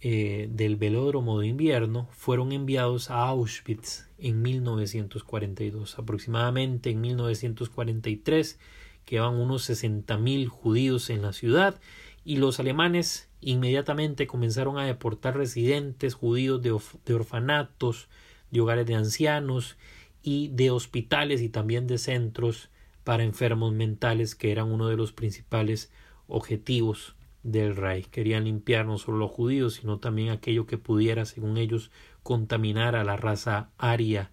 eh, 0.00 0.48
del 0.50 0.76
velódromo 0.76 1.38
de 1.38 1.46
invierno 1.46 2.08
fueron 2.10 2.52
enviados 2.52 3.10
a 3.10 3.28
Auschwitz 3.28 4.08
en 4.18 4.42
1942. 4.42 5.98
Aproximadamente 5.98 6.90
en 6.90 7.00
1943 7.00 8.58
quedaban 9.04 9.34
unos 9.34 9.68
60.000 9.68 10.46
judíos 10.48 11.10
en 11.10 11.22
la 11.22 11.32
ciudad 11.32 11.80
y 12.24 12.36
los 12.36 12.60
alemanes 12.60 13.28
inmediatamente 13.40 14.26
comenzaron 14.26 14.78
a 14.78 14.86
deportar 14.86 15.36
residentes 15.36 16.14
judíos 16.14 16.62
de, 16.62 16.72
orfanatos, 17.14 18.08
de 18.50 18.60
hogares 18.60 18.86
de 18.86 18.94
ancianos 18.94 19.76
y 20.22 20.48
de 20.48 20.70
hospitales 20.70 21.40
y 21.42 21.48
también 21.48 21.86
de 21.86 21.98
centros 21.98 22.70
para 23.02 23.24
enfermos 23.24 23.72
mentales 23.72 24.36
que 24.36 24.52
eran 24.52 24.70
uno 24.70 24.86
de 24.86 24.96
los 24.96 25.12
principales 25.12 25.90
objetivos 26.28 27.16
del 27.42 27.74
Reich. 27.74 28.08
Querían 28.08 28.44
limpiar 28.44 28.86
no 28.86 28.98
solo 28.98 29.18
los 29.18 29.30
judíos, 29.32 29.74
sino 29.74 29.98
también 29.98 30.30
aquello 30.30 30.66
que 30.66 30.78
pudiera, 30.78 31.24
según 31.24 31.56
ellos, 31.56 31.90
contaminar 32.22 32.94
a 32.94 33.02
la 33.02 33.16
raza 33.16 33.70
aria. 33.78 34.30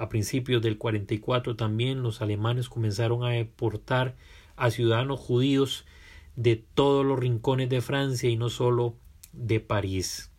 A 0.00 0.08
principios 0.08 0.62
del 0.62 0.78
44 0.78 1.56
también 1.56 2.02
los 2.02 2.22
alemanes 2.22 2.70
comenzaron 2.70 3.22
a 3.22 3.32
deportar 3.32 4.16
a 4.56 4.70
ciudadanos 4.70 5.20
judíos 5.20 5.84
de 6.36 6.56
todos 6.56 7.04
los 7.04 7.18
rincones 7.18 7.68
de 7.68 7.82
Francia 7.82 8.30
y 8.30 8.38
no 8.38 8.48
solo 8.48 8.96
de 9.34 9.60
París. 9.60 10.30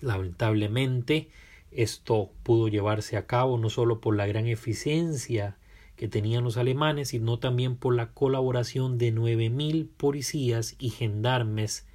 Lamentablemente, 0.00 1.28
esto 1.70 2.32
pudo 2.42 2.68
llevarse 2.68 3.18
a 3.18 3.26
cabo 3.26 3.58
no 3.58 3.68
solo 3.68 4.00
por 4.00 4.16
la 4.16 4.26
gran 4.26 4.46
eficiencia 4.46 5.58
que 5.94 6.08
tenían 6.08 6.42
los 6.42 6.56
alemanes, 6.56 7.08
sino 7.08 7.38
también 7.38 7.76
por 7.76 7.94
la 7.94 8.14
colaboración 8.14 8.96
de 8.96 9.12
nueve 9.12 9.50
mil 9.50 9.84
policías 9.84 10.76
y 10.78 10.88
gendarmes 10.88 11.86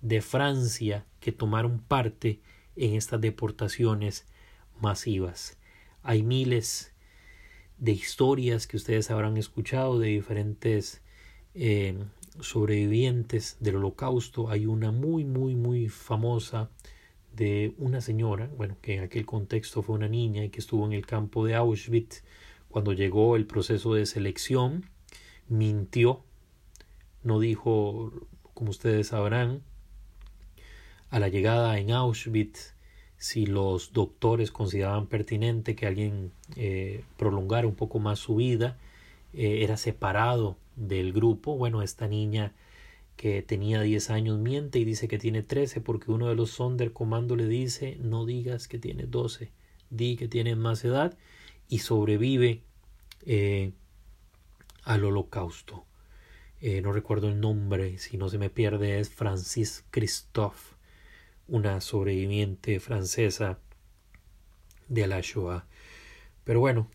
de 0.00 0.20
Francia 0.20 1.06
que 1.18 1.32
tomaron 1.32 1.80
parte 1.80 2.38
en 2.76 2.94
estas 2.94 3.20
deportaciones 3.20 4.28
masivas. 4.80 5.58
Hay 6.08 6.22
miles 6.22 6.94
de 7.78 7.90
historias 7.90 8.68
que 8.68 8.76
ustedes 8.76 9.10
habrán 9.10 9.36
escuchado 9.36 9.98
de 9.98 10.06
diferentes 10.06 11.02
eh, 11.54 11.98
sobrevivientes 12.38 13.56
del 13.58 13.74
holocausto. 13.74 14.48
Hay 14.48 14.66
una 14.66 14.92
muy, 14.92 15.24
muy, 15.24 15.56
muy 15.56 15.88
famosa 15.88 16.70
de 17.34 17.74
una 17.78 18.00
señora, 18.00 18.48
bueno, 18.56 18.76
que 18.80 18.94
en 18.94 19.02
aquel 19.02 19.26
contexto 19.26 19.82
fue 19.82 19.96
una 19.96 20.06
niña 20.06 20.44
y 20.44 20.50
que 20.50 20.60
estuvo 20.60 20.86
en 20.86 20.92
el 20.92 21.04
campo 21.04 21.44
de 21.44 21.56
Auschwitz 21.56 22.22
cuando 22.68 22.92
llegó 22.92 23.34
el 23.34 23.44
proceso 23.44 23.92
de 23.94 24.06
selección, 24.06 24.88
mintió, 25.48 26.22
no 27.24 27.40
dijo, 27.40 28.12
como 28.54 28.70
ustedes 28.70 29.08
sabrán, 29.08 29.60
a 31.10 31.18
la 31.18 31.28
llegada 31.28 31.80
en 31.80 31.90
Auschwitz, 31.90 32.75
si 33.18 33.46
los 33.46 33.92
doctores 33.92 34.50
consideraban 34.50 35.06
pertinente 35.06 35.74
que 35.74 35.86
alguien 35.86 36.32
eh, 36.56 37.04
prolongara 37.16 37.66
un 37.66 37.74
poco 37.74 37.98
más 37.98 38.18
su 38.18 38.36
vida, 38.36 38.76
eh, 39.32 39.62
era 39.62 39.76
separado 39.76 40.56
del 40.76 41.12
grupo. 41.12 41.56
Bueno, 41.56 41.82
esta 41.82 42.08
niña 42.08 42.52
que 43.16 43.42
tenía 43.42 43.80
10 43.80 44.10
años 44.10 44.38
miente 44.38 44.78
y 44.78 44.84
dice 44.84 45.08
que 45.08 45.18
tiene 45.18 45.42
13 45.42 45.80
porque 45.80 46.10
uno 46.10 46.28
de 46.28 46.34
los 46.34 46.50
Sonderkommando 46.50 47.34
le 47.34 47.48
dice 47.48 47.96
no 48.00 48.26
digas 48.26 48.68
que 48.68 48.78
tiene 48.78 49.04
12, 49.04 49.50
di 49.88 50.16
que 50.16 50.28
tiene 50.28 50.54
más 50.54 50.84
edad 50.84 51.16
y 51.68 51.78
sobrevive 51.78 52.62
eh, 53.24 53.72
al 54.82 55.04
holocausto. 55.04 55.84
No 56.82 56.90
recuerdo 56.90 57.28
el 57.28 57.38
nombre, 57.38 57.98
si 57.98 58.16
no 58.16 58.28
se 58.28 58.38
me 58.38 58.50
pierde, 58.50 58.98
es 58.98 59.08
Francis 59.08 59.84
Christophe, 59.90 60.75
una 61.48 61.80
sobreviviente 61.80 62.80
francesa 62.80 63.58
de 64.88 65.06
la 65.06 65.20
Shoah. 65.20 65.66
Pero 66.44 66.60
bueno, 66.60 66.88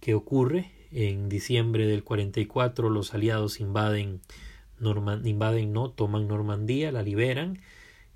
¿qué 0.00 0.14
ocurre? 0.14 0.72
En 0.90 1.28
diciembre 1.28 1.86
del 1.86 2.04
44 2.04 2.90
los 2.90 3.14
aliados 3.14 3.60
invaden, 3.60 4.20
invaden 5.24 5.72
no, 5.72 5.90
toman 5.90 6.28
Normandía, 6.28 6.92
la 6.92 7.02
liberan, 7.02 7.60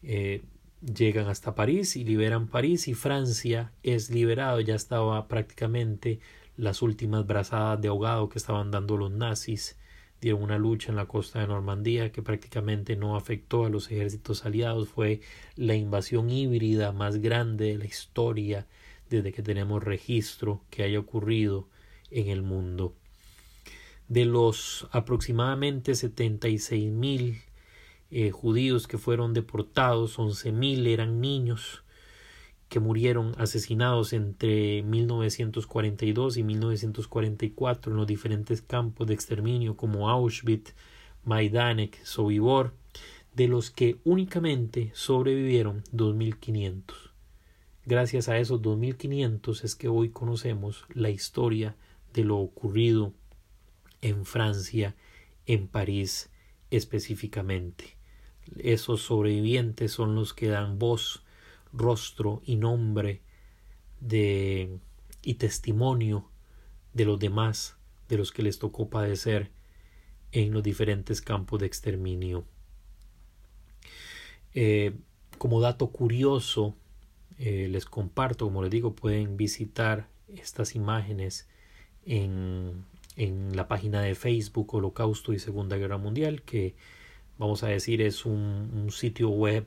eh, 0.02 0.42
llegan 0.80 1.28
hasta 1.28 1.54
París 1.54 1.96
y 1.96 2.04
liberan 2.04 2.48
París 2.48 2.88
y 2.88 2.94
Francia 2.94 3.72
es 3.82 4.10
liberado, 4.10 4.60
ya 4.60 4.74
estaba 4.74 5.28
prácticamente 5.28 6.20
las 6.56 6.82
últimas 6.82 7.26
brazadas 7.26 7.80
de 7.80 7.88
ahogado 7.88 8.28
que 8.28 8.38
estaban 8.38 8.70
dando 8.70 8.96
los 8.96 9.10
nazis 9.10 9.76
dieron 10.20 10.42
una 10.42 10.58
lucha 10.58 10.90
en 10.90 10.96
la 10.96 11.06
costa 11.06 11.40
de 11.40 11.46
Normandía 11.46 12.12
que 12.12 12.22
prácticamente 12.22 12.96
no 12.96 13.16
afectó 13.16 13.64
a 13.64 13.70
los 13.70 13.90
ejércitos 13.90 14.44
aliados. 14.44 14.88
Fue 14.88 15.20
la 15.56 15.74
invasión 15.74 16.30
híbrida 16.30 16.92
más 16.92 17.16
grande 17.16 17.66
de 17.66 17.78
la 17.78 17.86
historia 17.86 18.66
desde 19.08 19.32
que 19.32 19.42
tenemos 19.42 19.82
registro 19.82 20.62
que 20.70 20.82
haya 20.82 20.98
ocurrido 20.98 21.68
en 22.10 22.28
el 22.28 22.42
mundo. 22.42 22.94
De 24.08 24.24
los 24.24 24.88
aproximadamente 24.92 25.94
76 25.94 26.90
mil 26.90 27.42
eh, 28.10 28.30
judíos 28.30 28.88
que 28.88 28.98
fueron 28.98 29.34
deportados, 29.34 30.18
11 30.18 30.52
mil 30.52 30.86
eran 30.86 31.20
niños 31.20 31.84
que 32.70 32.78
murieron 32.78 33.34
asesinados 33.36 34.12
entre 34.12 34.84
1942 34.84 36.36
y 36.36 36.44
1944 36.44 37.90
en 37.90 37.98
los 37.98 38.06
diferentes 38.06 38.62
campos 38.62 39.08
de 39.08 39.14
exterminio 39.14 39.76
como 39.76 40.08
Auschwitz, 40.08 40.74
Majdanek, 41.24 42.02
Sobibor, 42.04 42.72
de 43.34 43.48
los 43.48 43.72
que 43.72 43.98
únicamente 44.04 44.92
sobrevivieron 44.94 45.82
2.500. 45.92 47.10
Gracias 47.86 48.28
a 48.28 48.38
esos 48.38 48.62
2.500 48.62 49.64
es 49.64 49.74
que 49.74 49.88
hoy 49.88 50.10
conocemos 50.10 50.84
la 50.94 51.10
historia 51.10 51.74
de 52.14 52.22
lo 52.22 52.38
ocurrido 52.38 53.12
en 54.00 54.24
Francia, 54.24 54.94
en 55.44 55.66
París 55.66 56.30
específicamente. 56.70 57.96
Esos 58.58 59.02
sobrevivientes 59.02 59.90
son 59.90 60.14
los 60.14 60.34
que 60.34 60.46
dan 60.46 60.78
voz 60.78 61.24
rostro 61.72 62.42
y 62.44 62.56
nombre 62.56 63.22
de 64.00 64.78
y 65.22 65.34
testimonio 65.34 66.28
de 66.94 67.04
los 67.04 67.18
demás, 67.18 67.76
de 68.08 68.16
los 68.16 68.32
que 68.32 68.42
les 68.42 68.58
tocó 68.58 68.88
padecer 68.88 69.50
en 70.32 70.52
los 70.52 70.62
diferentes 70.62 71.20
campos 71.20 71.60
de 71.60 71.66
exterminio. 71.66 72.44
Eh, 74.54 74.92
como 75.38 75.60
dato 75.60 75.88
curioso, 75.88 76.76
eh, 77.38 77.68
les 77.70 77.86
comparto, 77.86 78.46
como 78.46 78.62
les 78.62 78.70
digo, 78.70 78.94
pueden 78.94 79.36
visitar 79.36 80.08
estas 80.28 80.74
imágenes 80.74 81.48
en, 82.04 82.84
en 83.16 83.56
la 83.56 83.68
página 83.68 84.02
de 84.02 84.14
Facebook 84.14 84.74
Holocausto 84.74 85.32
y 85.32 85.38
Segunda 85.38 85.76
Guerra 85.76 85.98
Mundial, 85.98 86.42
que 86.42 86.74
vamos 87.38 87.62
a 87.62 87.68
decir 87.68 88.02
es 88.02 88.24
un, 88.24 88.70
un 88.74 88.90
sitio 88.90 89.30
web 89.30 89.66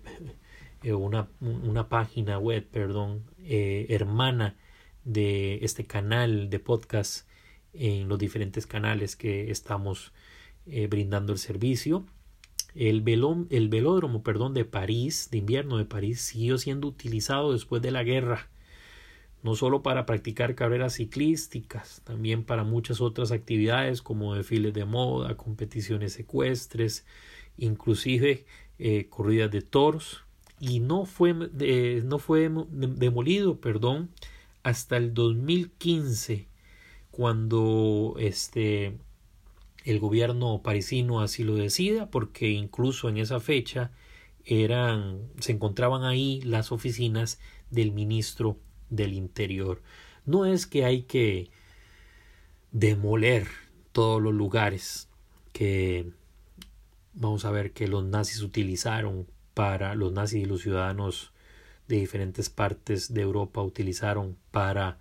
eh, 0.83 0.93
una, 0.93 1.29
una, 1.39 1.87
página 1.87 2.37
web, 2.37 2.67
perdón, 2.69 3.23
eh, 3.39 3.85
hermana 3.89 4.57
de 5.05 5.59
este 5.63 5.85
canal 5.85 6.49
de 6.49 6.59
podcast 6.59 7.25
en 7.73 8.09
los 8.09 8.19
diferentes 8.19 8.67
canales 8.67 9.15
que 9.15 9.49
estamos 9.49 10.11
eh, 10.65 10.87
brindando 10.87 11.31
el 11.31 11.39
servicio. 11.39 12.05
El, 12.75 13.03
el 13.49 13.69
velódromo 13.69 14.23
perdón, 14.23 14.53
de 14.53 14.65
París, 14.65 15.29
de 15.31 15.37
invierno 15.37 15.77
de 15.77 15.85
París, 15.85 16.19
siguió 16.19 16.57
siendo 16.57 16.89
utilizado 16.89 17.53
después 17.53 17.81
de 17.81 17.91
la 17.91 18.03
guerra, 18.03 18.49
no 19.41 19.55
solo 19.55 19.83
para 19.83 20.05
practicar 20.05 20.53
carreras 20.53 20.95
ciclísticas, 20.95 22.01
también 22.03 22.43
para 22.43 22.65
muchas 22.65 22.99
otras 22.99 23.31
actividades 23.31 24.01
como 24.01 24.35
desfiles 24.35 24.73
de 24.73 24.83
moda, 24.83 25.37
competiciones 25.37 26.19
ecuestres, 26.19 27.05
inclusive 27.57 28.45
corridas 29.09 29.51
de 29.51 29.61
toros 29.61 30.25
y 30.65 30.79
no 30.79 31.03
fue, 31.03 31.33
no 31.33 32.19
fue 32.19 32.49
demolido, 32.69 33.59
perdón, 33.59 34.09
hasta 34.63 34.95
el 34.95 35.13
2015, 35.13 36.47
cuando 37.11 38.15
este, 38.17 38.97
el 39.83 39.99
gobierno 39.99 40.61
parisino 40.63 41.19
así 41.19 41.43
lo 41.43 41.55
decida, 41.55 42.09
porque 42.09 42.49
incluso 42.51 43.09
en 43.09 43.17
esa 43.17 43.41
fecha 43.41 43.91
eran, 44.45 45.27
se 45.41 45.51
encontraban 45.51 46.05
ahí 46.05 46.39
las 46.43 46.71
oficinas 46.71 47.41
del 47.69 47.91
ministro 47.91 48.57
del 48.89 49.11
Interior. 49.11 49.81
No 50.25 50.45
es 50.45 50.65
que 50.65 50.85
hay 50.85 51.01
que 51.01 51.49
demoler 52.71 53.47
todos 53.91 54.21
los 54.21 54.33
lugares 54.33 55.09
que 55.51 56.09
vamos 57.13 57.43
a 57.43 57.51
ver 57.51 57.73
que 57.73 57.89
los 57.89 58.05
nazis 58.05 58.41
utilizaron 58.41 59.27
para 59.53 59.95
los 59.95 60.11
nazis 60.11 60.43
y 60.43 60.45
los 60.45 60.61
ciudadanos 60.61 61.33
de 61.87 61.97
diferentes 61.97 62.49
partes 62.49 63.13
de 63.13 63.21
Europa 63.21 63.61
utilizaron 63.61 64.37
para 64.51 64.97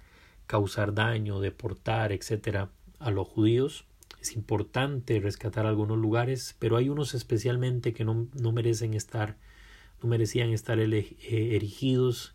causar 0.47 0.95
daño, 0.95 1.41
deportar, 1.41 2.13
etcétera, 2.13 2.71
a 2.99 3.11
los 3.11 3.27
judíos. 3.29 3.87
Es 4.21 4.37
importante 4.37 5.19
rescatar 5.21 5.67
algunos 5.67 5.99
lugares, 5.99 6.57
pero 6.59 6.77
hay 6.77 6.89
unos 6.89 7.15
especialmente 7.15 7.93
que 7.93 8.05
no, 8.05 8.29
no 8.35 8.53
merecen 8.53 8.95
estar, 8.95 9.37
no 10.03 10.09
merecían 10.09 10.51
estar 10.51 10.79
eh, 10.79 11.17
erigidos. 11.57 12.35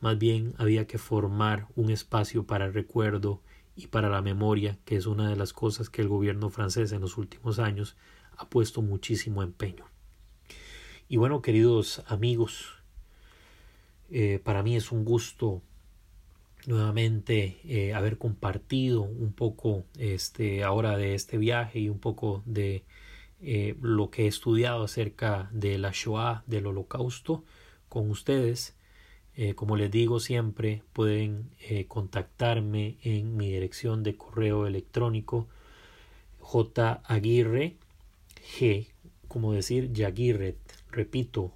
Más 0.00 0.18
bien 0.18 0.54
había 0.58 0.86
que 0.86 0.98
formar 0.98 1.66
un 1.74 1.90
espacio 1.90 2.44
para 2.44 2.66
el 2.66 2.74
recuerdo 2.74 3.42
y 3.76 3.88
para 3.88 4.08
la 4.08 4.22
memoria, 4.22 4.78
que 4.84 4.96
es 4.96 5.06
una 5.06 5.28
de 5.28 5.36
las 5.36 5.52
cosas 5.52 5.90
que 5.90 6.02
el 6.02 6.08
gobierno 6.08 6.50
francés 6.50 6.92
en 6.92 7.00
los 7.00 7.16
últimos 7.16 7.58
años 7.58 7.96
ha 8.36 8.48
puesto 8.48 8.82
muchísimo 8.82 9.42
empeño. 9.42 9.93
Y 11.06 11.18
bueno, 11.18 11.42
queridos 11.42 12.02
amigos, 12.06 12.64
eh, 14.10 14.40
para 14.42 14.62
mí 14.62 14.74
es 14.74 14.90
un 14.90 15.04
gusto 15.04 15.60
nuevamente 16.66 17.58
eh, 17.64 17.92
haber 17.92 18.16
compartido 18.16 19.02
un 19.02 19.34
poco 19.34 19.84
este 19.98 20.64
ahora 20.64 20.96
de 20.96 21.14
este 21.14 21.36
viaje 21.36 21.78
y 21.78 21.90
un 21.90 21.98
poco 21.98 22.42
de 22.46 22.84
eh, 23.42 23.76
lo 23.82 24.08
que 24.08 24.24
he 24.24 24.26
estudiado 24.28 24.82
acerca 24.82 25.50
de 25.52 25.76
la 25.76 25.90
Shoah, 25.92 26.42
del 26.46 26.66
holocausto 26.66 27.44
con 27.90 28.10
ustedes. 28.10 28.74
como 29.56 29.76
les 29.76 29.90
digo 29.90 30.20
siempre, 30.20 30.82
pueden 30.92 31.50
contactarme 31.88 32.96
en 33.02 33.36
mi 33.36 33.50
dirección 33.52 34.02
de 34.04 34.16
correo 34.16 34.66
electrónico 34.66 35.48
jaguirre 36.40 37.76
g, 38.58 38.86
como 39.28 39.52
decir 39.52 39.92
Yaguirre 39.92 40.56
Repito, 40.94 41.52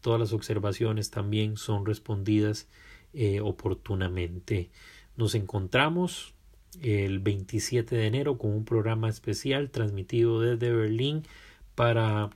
todas 0.00 0.18
las 0.18 0.32
observaciones 0.32 1.10
también 1.10 1.58
son 1.58 1.84
respondidas 1.84 2.68
eh, 3.12 3.42
oportunamente 3.42 4.70
nos 5.14 5.34
encontramos 5.34 6.32
el 6.80 7.18
27 7.18 7.96
de 7.96 8.06
enero 8.06 8.38
con 8.38 8.52
un 8.52 8.64
programa 8.64 9.08
especial 9.08 9.70
transmitido 9.70 10.40
desde 10.40 10.72
Berlín 10.72 11.24
para 11.74 12.30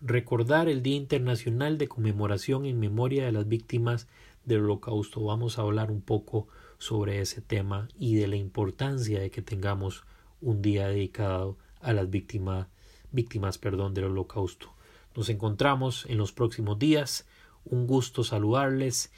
recordar 0.00 0.68
el 0.68 0.82
Día 0.82 0.96
Internacional 0.96 1.78
de 1.78 1.88
Conmemoración 1.88 2.66
en 2.66 2.78
Memoria 2.78 3.24
de 3.24 3.32
las 3.32 3.48
Víctimas 3.48 4.08
del 4.44 4.60
Holocausto. 4.60 5.22
Vamos 5.24 5.58
a 5.58 5.62
hablar 5.62 5.90
un 5.90 6.00
poco 6.00 6.48
sobre 6.78 7.20
ese 7.20 7.40
tema 7.40 7.88
y 7.98 8.16
de 8.16 8.28
la 8.28 8.36
importancia 8.36 9.20
de 9.20 9.30
que 9.30 9.42
tengamos 9.42 10.04
un 10.40 10.62
día 10.62 10.88
dedicado 10.88 11.58
a 11.80 11.92
las 11.92 12.10
víctimas, 12.10 12.68
víctimas 13.10 13.58
perdón, 13.58 13.94
del 13.94 14.04
Holocausto. 14.04 14.74
Nos 15.14 15.28
encontramos 15.28 16.04
en 16.08 16.18
los 16.18 16.32
próximos 16.32 16.78
días. 16.78 17.26
Un 17.64 17.86
gusto 17.86 18.22
saludarles 18.22 19.10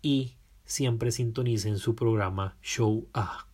y 0.00 0.34
siempre 0.64 1.12
sintonicen 1.12 1.78
su 1.78 1.94
programa 1.94 2.56
Show 2.62 3.06
A. 3.12 3.51